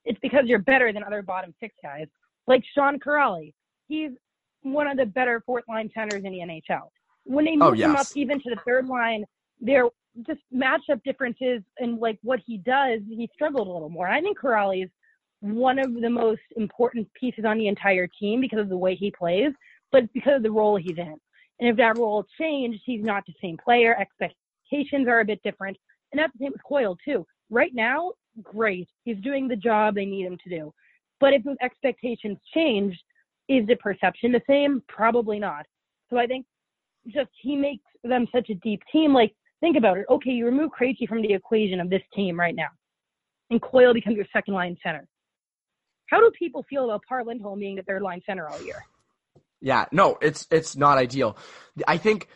It's 0.06 0.18
because 0.22 0.46
you're 0.46 0.60
better 0.60 0.94
than 0.94 1.04
other 1.04 1.22
bottom 1.22 1.54
six 1.60 1.76
guys. 1.84 2.08
Like 2.48 2.64
Sean 2.74 2.98
Kuraly. 2.98 3.54
He's 3.90 4.12
one 4.62 4.88
of 4.88 4.96
the 4.96 5.06
better 5.06 5.44
fourth 5.46 5.66
line 5.68 5.90
centers 5.94 6.24
in 6.24 6.32
the 6.32 6.40
NHL. 6.40 6.88
When 7.26 7.44
they 7.44 7.58
Oh, 7.60 7.72
moved 7.72 7.82
him 7.82 7.98
up 7.98 8.08
even 8.16 8.40
to 8.40 8.50
the 8.50 8.58
third 8.66 8.88
line, 8.88 9.26
there 9.60 9.84
just 10.26 10.40
matchup 10.54 11.04
differences 11.04 11.62
and 11.80 12.00
like 12.00 12.18
what 12.24 12.40
he 12.46 12.58
does, 12.58 13.02
he 13.10 13.30
struggled 13.34 13.68
a 13.68 13.72
little 13.72 13.90
more. 13.90 14.08
I 14.08 14.22
think 14.22 14.40
Kuraly 14.40 14.86
is 14.86 14.90
one 15.42 15.78
of 15.78 15.94
the 15.94 16.10
most 16.10 16.42
important 16.56 17.06
pieces 17.20 17.44
on 17.46 17.58
the 17.58 17.68
entire 17.68 18.08
team 18.20 18.40
because 18.40 18.60
of 18.60 18.70
the 18.70 18.78
way 18.78 18.96
he 18.96 19.12
plays, 19.12 19.52
but 19.92 20.12
because 20.14 20.38
of 20.38 20.44
the 20.44 20.52
role 20.52 20.78
he's 20.78 20.98
in. 20.98 21.18
And 21.60 21.70
if 21.70 21.78
that 21.78 21.98
role 21.98 22.26
changed, 22.40 22.82
he's 22.86 23.04
not 23.04 23.26
the 23.26 23.34
same 23.42 23.58
player. 23.58 23.96
Expectations 24.00 25.08
are 25.08 25.22
a 25.22 25.26
bit 25.26 25.42
different. 25.44 25.78
And 26.12 26.20
that's 26.20 26.32
the 26.34 26.46
same 26.46 26.52
with 26.52 26.64
Coyle 26.64 26.98
too. 27.04 27.26
Right 27.50 27.74
now, 27.74 28.14
great. 28.44 28.88
He's 29.04 29.18
doing 29.18 29.48
the 29.48 29.56
job 29.56 29.96
they 29.96 30.06
need 30.06 30.26
him 30.26 30.38
to 30.44 30.50
do. 30.50 30.74
But 31.20 31.34
if 31.34 31.44
those 31.44 31.58
expectations 31.62 32.38
change, 32.54 32.98
is 33.48 33.66
the 33.66 33.76
perception 33.76 34.32
the 34.32 34.42
same? 34.48 34.84
Probably 34.88 35.40
not. 35.40 35.66
So 36.10 36.18
I 36.18 36.28
think 36.28 36.46
just 37.08 37.30
he 37.42 37.56
makes 37.56 37.84
them 38.04 38.28
such 38.34 38.50
a 38.50 38.56
deep 38.56 38.82
team. 38.92 39.14
Like, 39.14 39.34
think 39.62 39.78
about 39.78 39.98
it. 39.98 40.06
Okay, 40.10 40.32
you 40.32 40.46
remove 40.46 40.72
Krejci 40.80 41.08
from 41.08 41.22
the 41.22 41.34
equation 41.34 41.80
of 41.80 41.90
this 41.90 42.02
team 42.14 42.40
right 42.40 42.56
now, 42.56 42.68
and 43.50 43.62
Coyle 43.62 43.94
becomes 43.94 44.16
your 44.16 44.26
second 44.34 44.54
line 44.54 44.78
center. 44.84 45.08
How 46.08 46.20
do 46.20 46.32
people 46.38 46.66
feel 46.70 46.86
about 46.86 47.02
Par 47.08 47.24
Lindholm 47.24 47.60
being 47.60 47.76
the 47.76 47.84
third 47.84 48.02
line 48.02 48.22
center 48.26 48.48
all 48.48 48.62
year? 48.62 48.84
Yeah, 49.62 49.86
no, 49.92 50.18
it's 50.22 50.48
it's 50.52 50.76
not 50.76 50.98
ideal. 50.98 51.38
I 51.88 51.98
think 51.98 52.28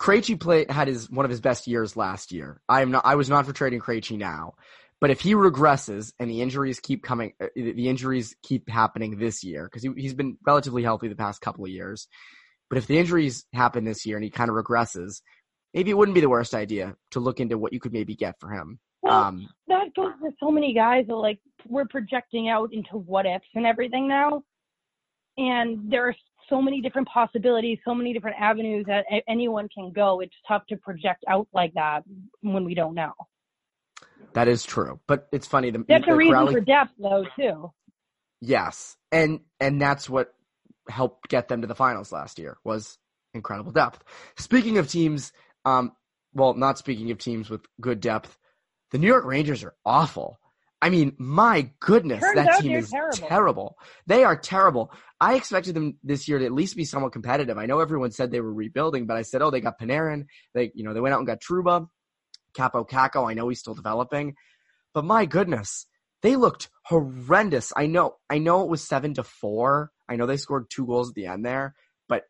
Krejci 0.00 0.38
played 0.40 0.70
had 0.70 0.88
his 0.88 1.10
one 1.10 1.24
of 1.24 1.30
his 1.30 1.40
best 1.40 1.66
years 1.66 1.96
last 1.96 2.32
year. 2.32 2.60
I 2.68 2.82
am 2.82 2.90
not. 2.90 3.04
I 3.04 3.16
was 3.16 3.28
not 3.28 3.46
for 3.46 3.52
trading 3.52 3.80
Krejci 3.80 4.16
now, 4.16 4.54
but 5.00 5.10
if 5.10 5.20
he 5.20 5.34
regresses 5.34 6.12
and 6.18 6.30
the 6.30 6.40
injuries 6.40 6.80
keep 6.80 7.02
coming, 7.02 7.34
uh, 7.40 7.48
the 7.54 7.88
injuries 7.88 8.34
keep 8.42 8.68
happening 8.70 9.18
this 9.18 9.44
year 9.44 9.64
because 9.64 9.82
he, 9.82 9.90
he's 9.96 10.14
been 10.14 10.38
relatively 10.46 10.82
healthy 10.82 11.08
the 11.08 11.16
past 11.16 11.42
couple 11.42 11.64
of 11.64 11.70
years. 11.70 12.08
But 12.70 12.78
if 12.78 12.86
the 12.86 12.98
injuries 12.98 13.44
happen 13.52 13.84
this 13.84 14.06
year 14.06 14.16
and 14.16 14.24
he 14.24 14.30
kind 14.30 14.48
of 14.48 14.56
regresses, 14.56 15.20
maybe 15.74 15.90
it 15.90 15.98
wouldn't 15.98 16.14
be 16.14 16.22
the 16.22 16.30
worst 16.30 16.54
idea 16.54 16.96
to 17.10 17.20
look 17.20 17.40
into 17.40 17.58
what 17.58 17.74
you 17.74 17.80
could 17.80 17.92
maybe 17.92 18.16
get 18.16 18.36
for 18.40 18.50
him. 18.50 18.78
Well, 19.02 19.24
um, 19.24 19.48
that 19.68 19.94
goes 19.94 20.12
to 20.22 20.30
so 20.40 20.50
many 20.50 20.72
guys 20.72 21.06
that 21.08 21.16
like 21.16 21.38
we're 21.68 21.84
projecting 21.84 22.48
out 22.48 22.70
into 22.72 22.96
what 22.96 23.26
ifs 23.26 23.44
and 23.54 23.66
everything 23.66 24.08
now, 24.08 24.42
and 25.36 25.90
there 25.90 26.08
are 26.08 26.14
so 26.48 26.60
many 26.60 26.80
different 26.80 27.08
possibilities, 27.08 27.78
so 27.84 27.94
many 27.94 28.12
different 28.12 28.36
avenues 28.38 28.84
that 28.86 29.04
anyone 29.28 29.68
can 29.74 29.92
go. 29.92 30.20
It's 30.20 30.34
tough 30.46 30.66
to 30.68 30.76
project 30.76 31.24
out 31.28 31.48
like 31.52 31.72
that 31.74 32.04
when 32.42 32.64
we 32.64 32.74
don't 32.74 32.94
know. 32.94 33.12
That 34.34 34.48
is 34.48 34.64
true, 34.64 35.00
but 35.06 35.28
it's 35.32 35.46
funny. 35.46 35.70
The, 35.70 35.84
that's 35.88 36.06
the 36.06 36.12
a 36.12 36.16
reason 36.16 36.52
for 36.52 36.60
depth, 36.60 36.92
though, 36.98 37.24
too. 37.36 37.72
Yes, 38.40 38.96
and 39.12 39.40
and 39.60 39.80
that's 39.80 40.10
what 40.10 40.34
helped 40.88 41.28
get 41.28 41.48
them 41.48 41.62
to 41.62 41.66
the 41.66 41.74
finals 41.74 42.12
last 42.12 42.38
year 42.38 42.58
was 42.64 42.98
incredible 43.32 43.72
depth. 43.72 44.02
Speaking 44.36 44.78
of 44.78 44.88
teams, 44.88 45.32
um, 45.64 45.92
well, 46.34 46.54
not 46.54 46.78
speaking 46.78 47.10
of 47.10 47.18
teams 47.18 47.48
with 47.48 47.62
good 47.80 48.00
depth, 48.00 48.36
the 48.90 48.98
New 48.98 49.06
York 49.06 49.24
Rangers 49.24 49.64
are 49.64 49.74
awful. 49.84 50.38
I 50.84 50.90
mean, 50.90 51.16
my 51.16 51.70
goodness, 51.80 52.20
Turns 52.20 52.34
that 52.34 52.60
team 52.60 52.72
is 52.72 52.90
terrible. 52.90 53.16
terrible. 53.16 53.78
They 54.06 54.22
are 54.22 54.36
terrible. 54.36 54.92
I 55.18 55.34
expected 55.36 55.74
them 55.74 55.96
this 56.02 56.28
year 56.28 56.38
to 56.38 56.44
at 56.44 56.52
least 56.52 56.76
be 56.76 56.84
somewhat 56.84 57.12
competitive. 57.12 57.56
I 57.56 57.64
know 57.64 57.80
everyone 57.80 58.10
said 58.10 58.30
they 58.30 58.42
were 58.42 58.52
rebuilding, 58.52 59.06
but 59.06 59.16
I 59.16 59.22
said, 59.22 59.40
oh, 59.40 59.50
they 59.50 59.62
got 59.62 59.80
Panarin. 59.80 60.26
They, 60.52 60.72
you 60.74 60.84
know, 60.84 60.92
they 60.92 61.00
went 61.00 61.14
out 61.14 61.20
and 61.20 61.26
got 61.26 61.40
Trouba, 61.40 61.88
Kaapo 62.54 62.86
Kakko. 62.86 63.26
I 63.26 63.32
know 63.32 63.48
he's 63.48 63.60
still 63.60 63.72
developing, 63.72 64.34
but 64.92 65.06
my 65.06 65.24
goodness, 65.24 65.86
they 66.20 66.36
looked 66.36 66.68
horrendous. 66.82 67.72
I 67.74 67.86
know, 67.86 68.16
I 68.28 68.36
know 68.36 68.62
it 68.62 68.68
was 68.68 68.86
seven 68.86 69.14
to 69.14 69.22
four. 69.22 69.90
I 70.06 70.16
know 70.16 70.26
they 70.26 70.36
scored 70.36 70.66
two 70.68 70.84
goals 70.84 71.08
at 71.08 71.14
the 71.14 71.28
end 71.28 71.46
there, 71.46 71.74
but 72.10 72.24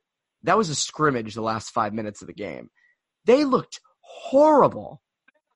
that 0.45 0.57
was 0.57 0.69
a 0.71 0.77
scrimmage 0.77 1.35
the 1.35 1.43
last 1.43 1.71
five 1.71 1.93
minutes 1.93 2.23
of 2.23 2.29
the 2.29 2.35
game. 2.35 2.71
They 3.25 3.43
looked 3.45 3.81
horrible. 3.99 5.03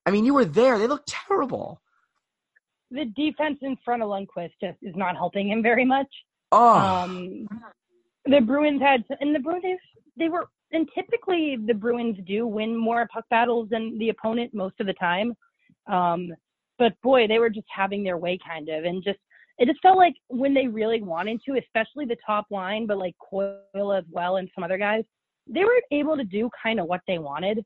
I 0.05 0.11
mean, 0.11 0.25
you 0.25 0.35
were 0.35 0.45
there. 0.45 0.81
They 0.81 0.89
looked 0.89 1.09
terrible 1.09 1.81
the 2.91 3.07
defense 3.17 3.59
in 3.63 3.77
front 3.85 4.03
of 4.03 4.09
Lundqvist 4.09 4.53
just 4.61 4.79
is 4.83 4.95
not 4.97 5.17
helping 5.17 5.51
him 5.51 5.63
very 5.63 5.85
much. 5.85 6.09
Oh. 6.53 6.77
Um, 6.79 7.49
the 8.25 8.41
Bruins 8.41 8.81
had, 8.81 9.05
and 9.21 9.35
the 9.35 9.41
Bruins, 9.41 9.81
they 10.17 10.29
were, 10.29 10.49
and 10.73 10.89
typically 10.95 11.57
the 11.67 11.75
Bruins 11.75 12.19
do 12.27 12.47
win 12.47 12.77
more 12.77 13.09
puck 13.13 13.25
battles 13.31 13.69
than 13.71 13.99
the 13.99 14.11
opponent 14.11 14.55
most 14.55 14.75
of 14.81 14.87
the 14.87 14.95
time. 14.95 15.35
Um, 15.91 16.33
but 16.79 16.95
boy, 17.03 17.27
they 17.27 17.39
were 17.39 17.51
just 17.51 17.67
having 17.75 18.03
their 18.03 18.19
way 18.19 18.39
kind 18.47 18.69
of, 18.69 18.85
and 18.85 19.03
just, 19.03 19.19
it 19.59 19.67
just 19.67 19.81
felt 19.83 19.97
like 19.97 20.15
when 20.29 20.55
they 20.55 20.69
really 20.69 21.03
wanted 21.03 21.41
to, 21.47 21.59
especially 21.59 22.05
the 22.05 22.17
top 22.25 22.47
line, 22.51 22.87
but 22.87 22.99
like 22.99 23.17
Coyle 23.19 23.93
as 23.93 24.05
well 24.11 24.37
and 24.37 24.49
some 24.55 24.63
other 24.63 24.79
guys, 24.79 25.05
they 25.49 25.65
were 25.65 25.83
able 25.91 26.17
to 26.17 26.25
do 26.25 26.49
kind 26.63 26.79
of 26.79 26.87
what 26.87 27.01
they 27.09 27.19
wanted 27.19 27.65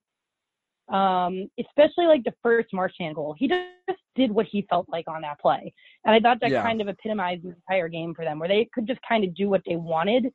um, 0.93 1.49
especially 1.59 2.07
like 2.07 2.23
the 2.23 2.35
first 2.43 2.69
Marchand 2.73 3.15
goal. 3.15 3.35
He 3.37 3.49
just 3.49 3.99
did 4.15 4.31
what 4.31 4.47
he 4.47 4.67
felt 4.69 4.87
like 4.89 5.09
on 5.09 5.23
that 5.23 5.41
play. 5.41 5.73
And 6.05 6.15
I 6.15 6.21
thought 6.21 6.39
that 6.41 6.51
yeah. 6.51 6.63
kind 6.63 6.81
of 6.81 6.89
epitomized 6.89 7.45
the 7.45 7.55
entire 7.55 7.89
game 7.89 8.15
for 8.15 8.25
them, 8.25 8.39
where 8.39 8.49
they 8.49 8.69
could 8.75 8.87
just 8.87 9.01
kind 9.09 9.25
of 9.25 9.35
do 9.35 9.49
what 9.49 9.63
they 9.67 9.77
wanted. 9.77 10.27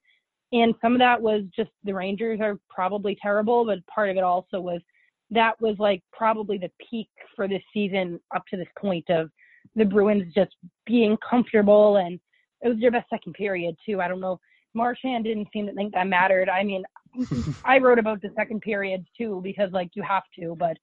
And 0.51 0.73
some 0.81 0.93
of 0.93 0.99
that 0.99 1.21
was 1.21 1.43
just 1.55 1.69
the 1.83 1.93
Rangers 1.93 2.39
are 2.41 2.57
probably 2.69 3.17
terrible, 3.21 3.65
but 3.65 3.85
part 3.87 4.09
of 4.09 4.17
it 4.17 4.23
also 4.23 4.59
was 4.59 4.81
that 5.29 5.59
was 5.61 5.75
like 5.77 6.01
probably 6.13 6.57
the 6.57 6.71
peak 6.89 7.09
for 7.35 7.47
this 7.47 7.61
season 7.73 8.19
up 8.33 8.43
to 8.49 8.57
this 8.57 8.67
point 8.79 9.09
of 9.09 9.29
the 9.75 9.85
Bruins 9.85 10.33
just 10.33 10.55
being 10.85 11.17
comfortable 11.29 11.97
and 11.97 12.19
it 12.61 12.69
was 12.69 12.79
their 12.79 12.91
best 12.91 13.09
second 13.09 13.33
period 13.33 13.75
too. 13.85 14.01
I 14.01 14.07
don't 14.07 14.21
know. 14.21 14.39
Marchand 14.77 15.25
didn't 15.25 15.49
seem 15.51 15.67
to 15.67 15.73
think 15.73 15.93
that 15.93 16.07
mattered. 16.07 16.49
I 16.49 16.63
mean, 16.63 16.83
I 17.65 17.79
wrote 17.79 17.99
about 17.99 18.21
the 18.21 18.29
second 18.35 18.61
period 18.61 19.05
too 19.17 19.41
because 19.43 19.71
like 19.73 19.89
you 19.95 20.03
have 20.03 20.23
to, 20.39 20.55
but 20.57 20.77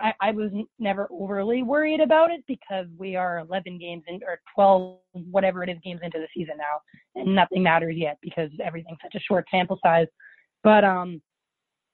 I, 0.00 0.12
I 0.20 0.30
was 0.32 0.50
never 0.78 1.08
overly 1.12 1.62
worried 1.62 2.00
about 2.00 2.30
it 2.30 2.42
because 2.48 2.86
we 2.98 3.14
are 3.14 3.38
11 3.38 3.78
games 3.78 4.02
in 4.08 4.20
or 4.26 4.40
12 4.54 4.98
whatever 5.30 5.62
it 5.62 5.70
is 5.70 5.76
games 5.84 6.00
into 6.02 6.18
the 6.18 6.26
season 6.36 6.56
now, 6.58 7.20
and 7.20 7.34
nothing 7.34 7.62
matters 7.62 7.94
yet 7.96 8.18
because 8.20 8.50
everything's 8.64 8.98
such 9.02 9.14
a 9.14 9.20
short 9.20 9.46
sample 9.50 9.78
size. 9.84 10.08
But 10.64 10.82
um, 10.82 11.22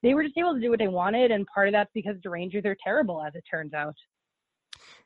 they 0.03 0.15
were 0.15 0.23
just 0.23 0.39
able 0.39 0.55
to 0.55 0.61
do 0.61 0.71
what 0.71 0.79
they 0.79 0.89
wanted, 0.89 1.31
and 1.31 1.47
part 1.53 1.69
of 1.69 1.73
that's 1.73 1.91
because 1.93 2.17
the 2.23 2.31
Rangers 2.31 2.65
are 2.65 2.77
terrible, 2.83 3.23
as 3.23 3.35
it 3.35 3.45
turns 3.51 3.75
out. 3.75 3.95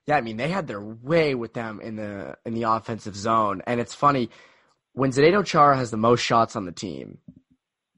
Yeah, 0.06 0.16
I 0.16 0.20
mean 0.20 0.36
they 0.36 0.48
had 0.48 0.68
their 0.68 0.80
way 0.80 1.34
with 1.34 1.54
them 1.54 1.80
in 1.80 1.96
the 1.96 2.36
in 2.44 2.54
the 2.54 2.64
offensive 2.64 3.16
zone, 3.16 3.62
and 3.66 3.80
it's 3.80 3.94
funny 3.94 4.30
when 4.94 5.12
Zdeno 5.12 5.44
Chara 5.44 5.76
has 5.76 5.90
the 5.90 5.96
most 5.96 6.20
shots 6.20 6.56
on 6.56 6.64
the 6.64 6.72
team 6.72 7.18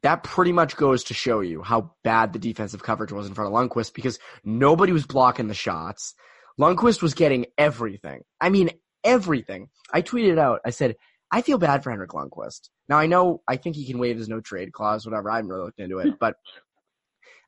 that 0.03 0.23
pretty 0.23 0.53
much 0.53 0.77
goes 0.77 1.05
to 1.05 1.15
show 1.15 1.41
you 1.41 1.63
how 1.63 1.93
bad 2.05 2.33
the 2.33 2.39
defensive 2.39 2.83
coverage 2.83 3.11
was 3.11 3.27
in 3.27 3.35
front 3.35 3.53
of 3.53 3.59
Lundqvist 3.59 3.93
because 3.93 4.21
nobody 4.45 4.93
was 4.93 5.07
blocking 5.07 5.49
the 5.49 5.55
shots. 5.55 6.15
Lundqvist 6.61 7.03
was 7.03 7.15
getting 7.15 7.47
everything. 7.59 8.21
I 8.41 8.51
mean, 8.51 8.71
everything. 9.03 9.69
I 9.93 10.03
tweeted 10.03 10.39
out, 10.39 10.61
I 10.65 10.71
said, 10.71 10.95
I 11.33 11.43
feel 11.43 11.59
bad 11.59 11.83
for 11.83 11.91
Henrik 11.91 12.11
Lundqvist. 12.11 12.69
Now 12.89 12.99
I 12.99 13.07
know, 13.07 13.43
I 13.49 13.57
think 13.57 13.75
he 13.75 13.85
can 13.85 13.99
waive 13.99 14.17
his 14.17 14.29
no 14.29 14.41
trade 14.41 14.73
clause, 14.73 15.05
whatever. 15.05 15.29
I 15.31 15.37
haven't 15.37 15.51
really 15.51 15.65
looked 15.65 15.81
into 15.81 15.99
it, 15.99 16.11
hmm. 16.11 16.15
but 16.21 16.37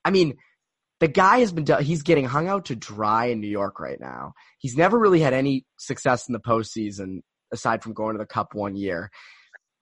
I 0.05 0.11
mean, 0.11 0.35
the 1.01 1.07
guy 1.09 1.39
has 1.39 1.53
been, 1.53 1.65
he's 1.81 2.03
getting 2.03 2.25
hung 2.25 2.49
out 2.49 2.67
to 2.67 2.77
dry 2.77 3.27
in 3.27 3.41
New 3.41 3.47
York 3.47 3.79
right 3.79 4.01
now. 4.01 4.33
He's 4.59 4.77
never 4.77 4.99
really 4.99 5.21
had 5.21 5.33
any 5.33 5.65
success 5.79 6.27
in 6.29 6.33
the 6.33 6.41
postseason 6.41 7.21
aside 7.53 7.85
from 7.85 7.93
going 7.93 8.15
to 8.15 8.19
the 8.19 8.27
cup 8.27 8.53
one 8.53 8.75
year. 8.75 9.11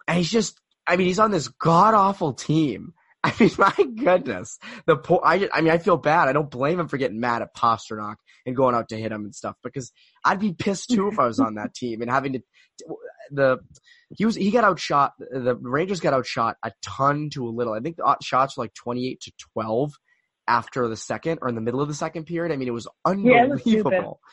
And 0.08 0.18
he's 0.18 0.30
just 0.30 0.60
I 0.86 0.96
mean, 0.96 1.06
he's 1.06 1.18
on 1.18 1.30
this 1.30 1.48
god 1.48 1.94
awful 1.94 2.32
team. 2.32 2.94
I 3.26 3.32
mean, 3.40 3.50
my 3.58 3.74
goodness, 3.96 4.58
the 4.86 4.96
poor. 4.96 5.20
I, 5.24 5.48
I 5.52 5.60
mean, 5.60 5.72
I 5.72 5.78
feel 5.78 5.96
bad. 5.96 6.28
I 6.28 6.32
don't 6.32 6.50
blame 6.50 6.78
him 6.78 6.86
for 6.86 6.96
getting 6.96 7.18
mad 7.18 7.42
at 7.42 7.56
Pastrnak 7.56 8.16
and 8.44 8.54
going 8.54 8.76
out 8.76 8.90
to 8.90 8.96
hit 8.96 9.10
him 9.10 9.24
and 9.24 9.34
stuff 9.34 9.56
because 9.64 9.90
I'd 10.24 10.38
be 10.38 10.52
pissed 10.52 10.90
too 10.90 11.08
if 11.08 11.18
I 11.18 11.26
was 11.26 11.40
on 11.40 11.56
that 11.56 11.74
team 11.74 12.02
and 12.02 12.10
having 12.10 12.34
to. 12.34 12.40
The 13.32 13.58
he 14.16 14.24
was 14.24 14.36
he 14.36 14.52
got 14.52 14.62
outshot. 14.62 15.14
The 15.18 15.56
Rangers 15.60 15.98
got 15.98 16.14
outshot 16.14 16.56
a 16.62 16.70
ton 16.82 17.30
to 17.30 17.48
a 17.48 17.50
little. 17.50 17.72
I 17.72 17.80
think 17.80 17.96
the 17.96 18.16
shots 18.22 18.56
were 18.56 18.64
like 18.64 18.74
twenty 18.74 19.08
eight 19.08 19.20
to 19.22 19.32
twelve 19.52 19.92
after 20.46 20.86
the 20.86 20.96
second 20.96 21.40
or 21.42 21.48
in 21.48 21.56
the 21.56 21.60
middle 21.60 21.80
of 21.80 21.88
the 21.88 21.94
second 21.94 22.26
period. 22.26 22.52
I 22.52 22.56
mean, 22.56 22.68
it 22.68 22.72
was 22.74 22.86
unbelievable. 23.04 24.20
Yeah, 24.22 24.30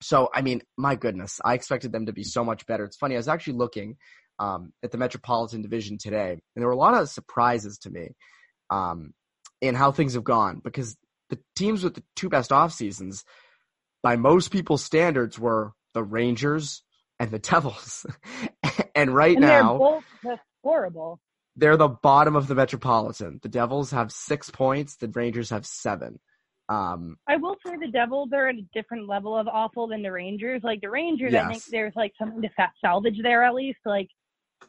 so, 0.00 0.30
I 0.32 0.42
mean, 0.42 0.62
my 0.76 0.94
goodness, 0.94 1.40
I 1.44 1.54
expected 1.54 1.92
them 1.92 2.06
to 2.06 2.12
be 2.12 2.22
so 2.22 2.44
much 2.44 2.66
better. 2.66 2.84
It's 2.84 2.96
funny. 2.96 3.16
I 3.16 3.18
was 3.18 3.28
actually 3.28 3.54
looking 3.54 3.96
um, 4.38 4.72
at 4.82 4.90
the 4.90 4.98
Metropolitan 4.98 5.62
Division 5.62 5.98
today, 5.98 6.30
and 6.30 6.40
there 6.54 6.66
were 6.66 6.72
a 6.72 6.76
lot 6.76 6.94
of 6.94 7.08
surprises 7.08 7.78
to 7.78 7.90
me 7.90 8.10
um, 8.70 9.12
in 9.60 9.74
how 9.74 9.92
things 9.92 10.14
have 10.14 10.24
gone 10.24 10.60
because 10.62 10.96
the 11.30 11.38
teams 11.56 11.84
with 11.84 11.94
the 11.94 12.02
two 12.16 12.28
best 12.28 12.52
off 12.52 12.72
seasons, 12.72 13.24
by 14.02 14.16
most 14.16 14.50
people's 14.50 14.84
standards, 14.84 15.38
were 15.38 15.72
the 15.94 16.02
Rangers 16.02 16.82
and 17.18 17.30
the 17.30 17.38
Devils. 17.50 18.06
and 18.94 19.14
right 19.14 19.36
and 19.36 19.44
now, 19.44 19.78
they're 20.22 20.32
both 20.32 20.40
horrible. 20.62 21.20
They're 21.56 21.76
the 21.76 21.88
bottom 21.88 22.36
of 22.36 22.46
the 22.46 22.54
Metropolitan. 22.54 23.40
The 23.42 23.48
Devils 23.48 23.90
have 23.90 24.12
six 24.12 24.48
points. 24.48 24.96
The 24.96 25.08
Rangers 25.08 25.50
have 25.50 25.66
seven. 25.66 26.20
Um, 26.68 27.16
I 27.26 27.36
will 27.36 27.56
say 27.66 27.76
the 27.76 27.90
Devils 27.90 28.28
are 28.32 28.48
at 28.48 28.56
a 28.56 28.66
different 28.74 29.08
level 29.08 29.36
of 29.36 29.48
awful 29.48 29.88
than 29.88 30.02
the 30.02 30.12
Rangers. 30.12 30.60
Like 30.62 30.80
the 30.82 30.90
Rangers, 30.90 31.32
yes. 31.32 31.44
I 31.44 31.50
think 31.50 31.64
there's 31.70 31.96
like 31.96 32.12
something 32.18 32.42
to 32.42 32.50
salvage 32.80 33.18
there 33.22 33.42
at 33.42 33.54
least. 33.54 33.78
Like 33.84 34.08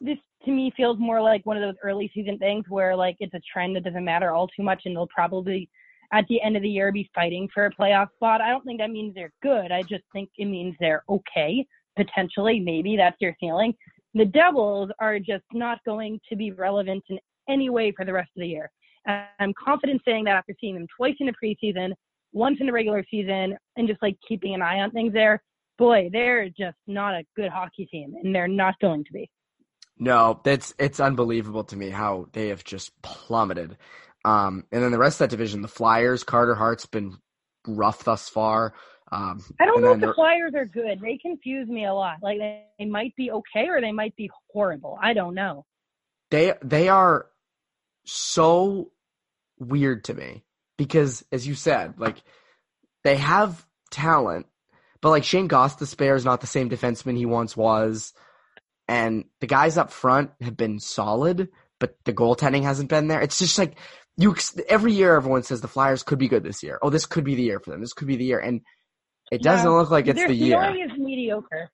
this 0.02 0.17
to 0.45 0.52
me 0.52 0.71
feels 0.75 0.97
more 0.99 1.21
like 1.21 1.45
one 1.45 1.58
of 1.58 1.63
those 1.63 1.80
early 1.84 2.10
season 2.13 2.38
things 2.38 2.65
where 2.69 2.95
like 2.95 3.17
it's 3.19 3.34
a 3.34 3.41
trend 3.52 3.75
that 3.75 3.84
doesn't 3.84 4.06
matter 4.06 4.32
all 4.32 4.47
too 4.47 4.63
much 4.63 4.84
and 4.86 4.95
they'll 4.95 5.08
probably 5.08 5.69
at 6.12 6.25
the 6.28 6.41
end 6.41 6.56
of 6.56 6.63
the 6.63 6.69
year 6.69 6.91
be 6.91 7.10
fighting 7.13 7.47
for 7.54 7.65
a 7.65 7.75
playoff 7.75 8.08
spot. 8.15 8.41
I 8.41 8.49
don't 8.49 8.63
think 8.65 8.80
that 8.80 8.89
means 8.89 9.13
they're 9.13 9.34
good. 9.43 9.71
I 9.71 9.82
just 9.84 10.04
think 10.12 10.30
it 10.38 10.45
means 10.45 10.75
they're 10.80 11.04
okay, 11.10 11.65
potentially. 11.95 12.60
Maybe 12.60 12.97
that's 12.97 13.17
your 13.19 13.36
feeling. 13.39 13.73
The 14.15 14.25
Devils 14.25 14.89
are 14.99 15.19
just 15.19 15.43
not 15.54 15.84
going 15.86 16.19
to 16.30 16.36
be 16.36 16.52
relevant 16.52 17.04
in 17.10 17.19
any 17.47 17.69
way 17.69 17.91
for 17.91 18.06
the 18.06 18.13
rest 18.13 18.32
of 18.36 18.41
the 18.41 18.47
year. 18.47 18.71
I'm 19.06 19.54
confident 19.54 20.02
saying 20.04 20.25
that 20.25 20.36
after 20.36 20.56
seeing 20.60 20.75
them 20.75 20.88
twice 20.95 21.15
in 21.19 21.28
the 21.28 21.34
preseason, 21.34 21.93
once 22.32 22.58
in 22.60 22.67
the 22.67 22.73
regular 22.73 23.04
season, 23.10 23.58
and 23.75 23.88
just 23.88 24.02
like 24.02 24.17
keeping 24.28 24.54
an 24.54 24.62
eye 24.62 24.80
on 24.80 24.91
things 24.91 25.13
there. 25.13 25.41
Boy, 25.78 26.10
they're 26.12 26.49
just 26.49 26.78
not 26.88 27.13
a 27.13 27.23
good 27.36 27.49
hockey 27.49 27.86
team, 27.86 28.13
and 28.21 28.36
they're 28.36 28.47
not 28.47 28.75
going 28.80 29.04
to 29.06 29.13
be. 29.13 29.30
No, 29.99 30.39
that's 30.43 30.73
it's 30.79 30.99
unbelievable 30.99 31.65
to 31.65 31.75
me 31.75 31.89
how 31.89 32.27
they 32.31 32.47
have 32.47 32.63
just 32.63 32.99
plummeted. 33.01 33.77
Um, 34.23 34.65
and 34.71 34.81
then 34.81 34.91
the 34.91 34.97
rest 34.97 35.15
of 35.15 35.29
that 35.29 35.35
division, 35.35 35.62
the 35.62 35.67
Flyers, 35.67 36.23
Carter 36.23 36.55
Hart's 36.55 36.85
been 36.85 37.17
rough 37.67 38.03
thus 38.03 38.29
far. 38.29 38.73
Um, 39.12 39.43
I 39.59 39.65
don't 39.65 39.81
know 39.81 39.93
if 39.93 40.01
the 40.01 40.13
Flyers 40.13 40.53
are 40.55 40.65
good. 40.65 41.01
They 41.01 41.17
confuse 41.17 41.67
me 41.67 41.85
a 41.85 41.93
lot. 41.93 42.17
Like 42.21 42.38
they, 42.38 42.65
they 42.77 42.85
might 42.85 43.15
be 43.15 43.31
okay 43.31 43.67
or 43.67 43.81
they 43.81 43.91
might 43.91 44.15
be 44.15 44.29
horrible. 44.51 44.97
I 45.01 45.13
don't 45.13 45.35
know. 45.35 45.65
They 46.31 46.53
they 46.63 46.89
are 46.89 47.25
so 48.05 48.91
weird 49.59 50.05
to 50.05 50.13
me 50.13 50.43
because, 50.77 51.25
as 51.31 51.45
you 51.45 51.55
said, 51.55 51.95
like 51.97 52.21
they 53.03 53.17
have 53.17 53.65
talent, 53.91 54.45
but 55.01 55.09
like 55.09 55.23
Shayne 55.23 55.49
Gostisbehere 55.49 56.15
is 56.15 56.25
not 56.25 56.41
the 56.41 56.47
same 56.47 56.69
defenseman 56.69 57.17
he 57.17 57.25
once 57.25 57.57
was, 57.57 58.13
and 58.89 59.25
the 59.39 59.47
guys 59.47 59.78
up 59.78 59.91
front 59.91 60.32
have 60.41 60.58
been 60.58 60.80
solid, 60.80 61.49
but 61.80 61.95
the 62.06 62.13
goaltending 62.13 62.63
hasn't 62.63 62.89
been 62.89 63.08
there. 63.08 63.21
It's 63.21 63.38
just 63.38 63.60
like 63.60 63.78
you 64.17 64.36
every 64.67 64.93
year 64.93 65.15
everyone 65.15 65.43
says 65.43 65.62
the 65.62 65.67
Flyers 65.67 66.02
could 66.02 66.17
be 66.17 66.28
good 66.28 66.43
this 66.43 66.63
year. 66.63 66.80
Oh, 66.82 66.89
this 66.89 67.06
could 67.06 67.23
be 67.23 67.36
the 67.36 67.43
year 67.43 67.60
for 67.60 67.69
them. 67.69 67.82
This 67.82 67.93
could 67.93 68.08
be 68.08 68.15
the 68.15 68.25
year, 68.25 68.39
and 68.39 68.62
it 69.32 69.43
doesn't 69.43 69.69
yeah, 69.69 69.78
look 69.78 69.91
like 69.91 70.08
it's 70.08 70.21
the 70.21 70.34
year. 70.34 70.60
Their 70.60 70.86
is 70.86 70.97
mediocre. 70.97 71.69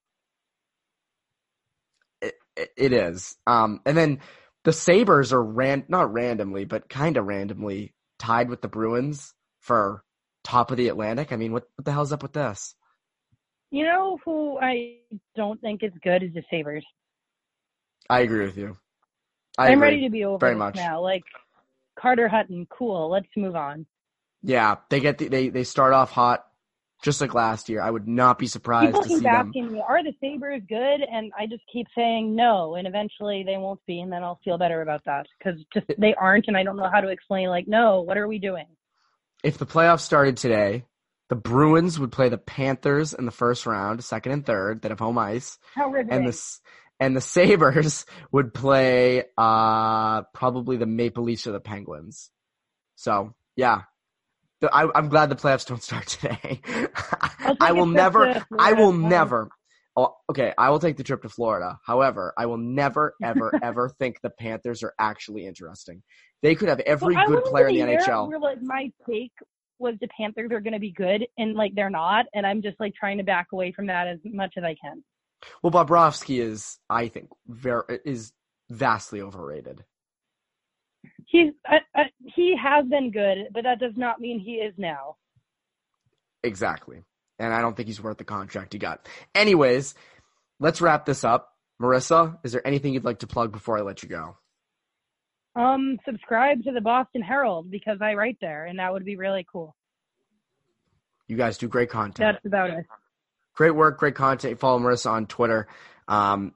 It, 2.21 2.35
it, 2.57 2.69
it 2.75 2.91
is. 2.91 3.37
Um, 3.47 3.79
and 3.85 3.95
then 3.95 4.19
the 4.65 4.73
Sabres 4.73 5.31
are 5.31 5.41
ran 5.41 5.85
not 5.87 6.11
randomly, 6.11 6.65
but 6.65 6.89
kind 6.89 7.15
of 7.15 7.25
randomly 7.25 7.95
tied 8.19 8.49
with 8.49 8.61
the 8.61 8.67
Bruins 8.67 9.33
for 9.61 10.03
top 10.43 10.69
of 10.69 10.75
the 10.75 10.89
Atlantic. 10.89 11.31
I 11.31 11.37
mean, 11.37 11.53
what 11.53 11.63
what 11.77 11.85
the 11.85 11.93
hell's 11.93 12.11
up 12.11 12.23
with 12.23 12.33
this? 12.33 12.75
You 13.71 13.85
know 13.85 14.17
who 14.25 14.59
I 14.59 14.97
don't 15.37 15.61
think 15.61 15.81
is 15.81 15.93
good 16.03 16.21
is 16.21 16.33
the 16.33 16.43
Sabres. 16.51 16.83
I 18.09 18.19
agree 18.21 18.45
with 18.45 18.57
you. 18.57 18.77
I 19.57 19.69
am 19.71 19.81
ready 19.81 20.01
to 20.03 20.09
be 20.09 20.25
over 20.25 20.37
very 20.37 20.55
much. 20.55 20.75
now. 20.75 21.01
Like 21.01 21.23
Carter 21.99 22.27
Hutton, 22.27 22.67
cool. 22.69 23.09
Let's 23.09 23.27
move 23.35 23.55
on. 23.55 23.85
Yeah, 24.43 24.75
they 24.89 24.99
get 24.99 25.17
the, 25.17 25.27
they 25.27 25.49
they 25.49 25.63
start 25.63 25.93
off 25.93 26.11
hot, 26.11 26.45
just 27.01 27.19
like 27.21 27.33
last 27.33 27.67
year. 27.69 27.81
I 27.81 27.89
would 27.89 28.07
not 28.07 28.37
be 28.37 28.47
surprised 28.47 28.87
People 28.87 29.01
to 29.03 29.07
keep 29.07 29.17
see 29.19 29.23
them. 29.23 29.47
asking 29.47 29.71
me, 29.71 29.81
are 29.87 30.03
the 30.03 30.13
Sabres 30.21 30.61
good? 30.67 31.01
And 31.11 31.31
I 31.39 31.47
just 31.47 31.63
keep 31.71 31.87
saying 31.95 32.35
no, 32.35 32.75
and 32.75 32.85
eventually 32.85 33.43
they 33.43 33.57
won't 33.57 33.79
be, 33.87 34.01
and 34.01 34.11
then 34.11 34.23
I'll 34.23 34.39
feel 34.43 34.57
better 34.57 34.81
about 34.81 35.03
that 35.05 35.25
because 35.39 35.59
just 35.73 35.87
they 35.97 36.13
aren't, 36.15 36.45
and 36.47 36.55
I 36.57 36.63
don't 36.63 36.77
know 36.77 36.89
how 36.91 37.01
to 37.01 37.07
explain. 37.07 37.47
Like, 37.49 37.67
no, 37.67 38.01
what 38.01 38.17
are 38.17 38.27
we 38.27 38.37
doing? 38.39 38.65
If 39.43 39.57
the 39.57 39.65
playoffs 39.65 40.01
started 40.01 40.37
today, 40.37 40.85
the 41.29 41.35
Bruins 41.35 41.99
would 41.99 42.11
play 42.11 42.29
the 42.29 42.37
Panthers 42.37 43.13
in 43.13 43.25
the 43.25 43.31
first 43.31 43.65
round, 43.65 44.03
second 44.03 44.31
and 44.33 44.45
third, 44.45 44.81
that 44.81 44.91
have 44.91 44.99
home 44.99 45.17
ice, 45.17 45.57
How 45.73 45.89
riveting. 45.89 46.17
and 46.19 46.27
the 46.27 46.57
and 46.99 47.15
the 47.15 47.21
Sabres 47.35 48.05
would 48.31 48.53
play 48.53 49.23
uh 49.37 50.23
probably 50.33 50.77
the 50.77 50.85
Maple 50.85 51.23
Leafs 51.23 51.47
or 51.47 51.51
the 51.51 51.59
Penguins. 51.59 52.29
So 52.95 53.33
yeah, 53.55 53.83
I, 54.61 54.87
I'm 54.95 55.09
glad 55.09 55.29
the 55.29 55.35
playoffs 55.35 55.65
don't 55.65 55.83
start 55.83 56.07
today. 56.07 56.61
I'll 57.39 57.57
I 57.59 57.71
will 57.71 57.85
never. 57.85 58.45
I 58.57 58.73
will 58.73 58.93
never. 58.93 59.49
Oh, 59.97 60.13
okay, 60.29 60.53
I 60.57 60.69
will 60.71 60.79
take 60.79 60.97
the 60.97 61.03
trip 61.03 61.21
to 61.21 61.29
Florida. 61.29 61.79
However, 61.85 62.33
I 62.37 62.47
will 62.47 62.57
never, 62.57 63.15
ever, 63.23 63.57
ever 63.63 63.89
think 63.97 64.19
the 64.21 64.29
Panthers 64.29 64.83
are 64.83 64.93
actually 64.99 65.45
interesting. 65.45 66.03
They 66.41 66.53
could 66.53 66.67
have 66.67 66.81
every 66.81 67.15
Well, 67.15 67.27
good 67.27 67.43
player 67.45 67.69
in 67.69 67.75
the 67.75 67.81
NHL. 67.81 68.27
Where, 68.27 68.39
like 68.39 68.61
my 68.61 68.91
take 69.09 69.31
was 69.79 69.95
the 70.01 70.09
Panthers 70.09 70.51
are 70.51 70.59
going 70.59 70.73
to 70.73 70.79
be 70.79 70.91
good, 70.91 71.25
and 71.37 71.53
like 71.53 71.75
they're 71.75 71.89
not, 71.89 72.25
and 72.33 72.45
I'm 72.45 72.61
just 72.61 72.79
like 72.79 72.93
trying 72.93 73.17
to 73.19 73.23
back 73.23 73.47
away 73.53 73.71
from 73.71 73.87
that 73.87 74.07
as 74.07 74.19
much 74.25 74.53
as 74.57 74.63
I 74.63 74.75
can. 74.81 75.03
Well, 75.61 75.71
Bobrovsky 75.71 76.41
is, 76.41 76.79
I 76.89 77.07
think, 77.07 77.29
very 77.47 77.99
is 78.05 78.33
vastly 78.69 79.21
overrated. 79.21 79.83
He's 81.25 81.53
uh, 81.69 81.77
uh, 81.97 82.03
he 82.35 82.55
has 82.61 82.85
been 82.85 83.11
good, 83.11 83.49
but 83.53 83.63
that 83.63 83.79
does 83.79 83.93
not 83.95 84.19
mean 84.19 84.39
he 84.39 84.53
is 84.55 84.73
now. 84.77 85.17
Exactly. 86.43 87.03
And 87.39 87.53
I 87.53 87.61
don't 87.61 87.75
think 87.75 87.87
he's 87.87 88.01
worth 88.01 88.17
the 88.17 88.23
contract 88.23 88.73
he 88.73 88.79
got. 88.79 89.07
Anyways, 89.33 89.95
let's 90.59 90.81
wrap 90.81 91.05
this 91.05 91.23
up. 91.23 91.51
Marissa, 91.81 92.37
is 92.43 92.53
there 92.53 92.65
anything 92.65 92.93
you'd 92.93 93.03
like 93.03 93.19
to 93.19 93.27
plug 93.27 93.51
before 93.51 93.77
I 93.77 93.81
let 93.81 94.01
you 94.01 94.09
go? 94.09 94.37
Um, 95.55 95.97
subscribe 96.05 96.63
to 96.63 96.71
the 96.71 96.81
Boston 96.81 97.21
Herald 97.21 97.69
because 97.71 97.97
I 98.01 98.13
write 98.13 98.37
there, 98.39 98.65
and 98.65 98.79
that 98.79 98.93
would 98.93 99.05
be 99.05 99.17
really 99.17 99.45
cool. 99.51 99.75
You 101.27 101.37
guys 101.37 101.57
do 101.57 101.67
great 101.67 101.89
content. 101.89 102.35
That's 102.35 102.45
about 102.45 102.69
it. 102.69 102.85
Great 103.55 103.75
work, 103.75 103.97
great 103.97 104.15
content. 104.15 104.59
Follow 104.59 104.79
Marissa 104.79 105.11
on 105.11 105.27
Twitter. 105.27 105.67
Um, 106.07 106.53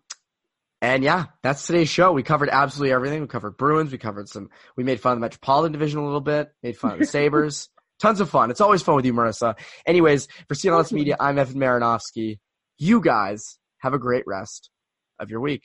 and 0.81 1.03
yeah, 1.03 1.25
that's 1.43 1.67
today's 1.67 1.89
show. 1.89 2.11
We 2.13 2.23
covered 2.23 2.49
absolutely 2.49 2.93
everything. 2.93 3.21
We 3.21 3.27
covered 3.27 3.57
Bruins. 3.57 3.91
We 3.91 3.97
covered 3.97 4.29
some. 4.29 4.49
We 4.77 4.83
made 4.83 5.01
fun 5.01 5.13
of 5.13 5.17
the 5.17 5.21
Metropolitan 5.21 5.73
Division 5.73 5.99
a 5.99 6.05
little 6.05 6.21
bit. 6.21 6.51
Made 6.63 6.77
fun 6.77 6.93
of 6.93 6.99
the 6.99 7.05
Sabres. 7.05 7.69
Tons 7.99 8.21
of 8.21 8.29
fun. 8.29 8.49
It's 8.49 8.61
always 8.61 8.81
fun 8.81 8.95
with 8.95 9.05
you, 9.05 9.13
Marissa. 9.13 9.55
Anyways, 9.85 10.27
for 10.47 10.55
CLNS 10.55 10.93
Media, 10.93 11.17
I'm 11.19 11.37
Evan 11.37 11.57
Marinofsky. 11.57 12.39
You 12.77 13.01
guys 13.01 13.57
have 13.79 13.93
a 13.93 13.99
great 13.99 14.23
rest 14.25 14.69
of 15.19 15.29
your 15.29 15.41
week. 15.41 15.63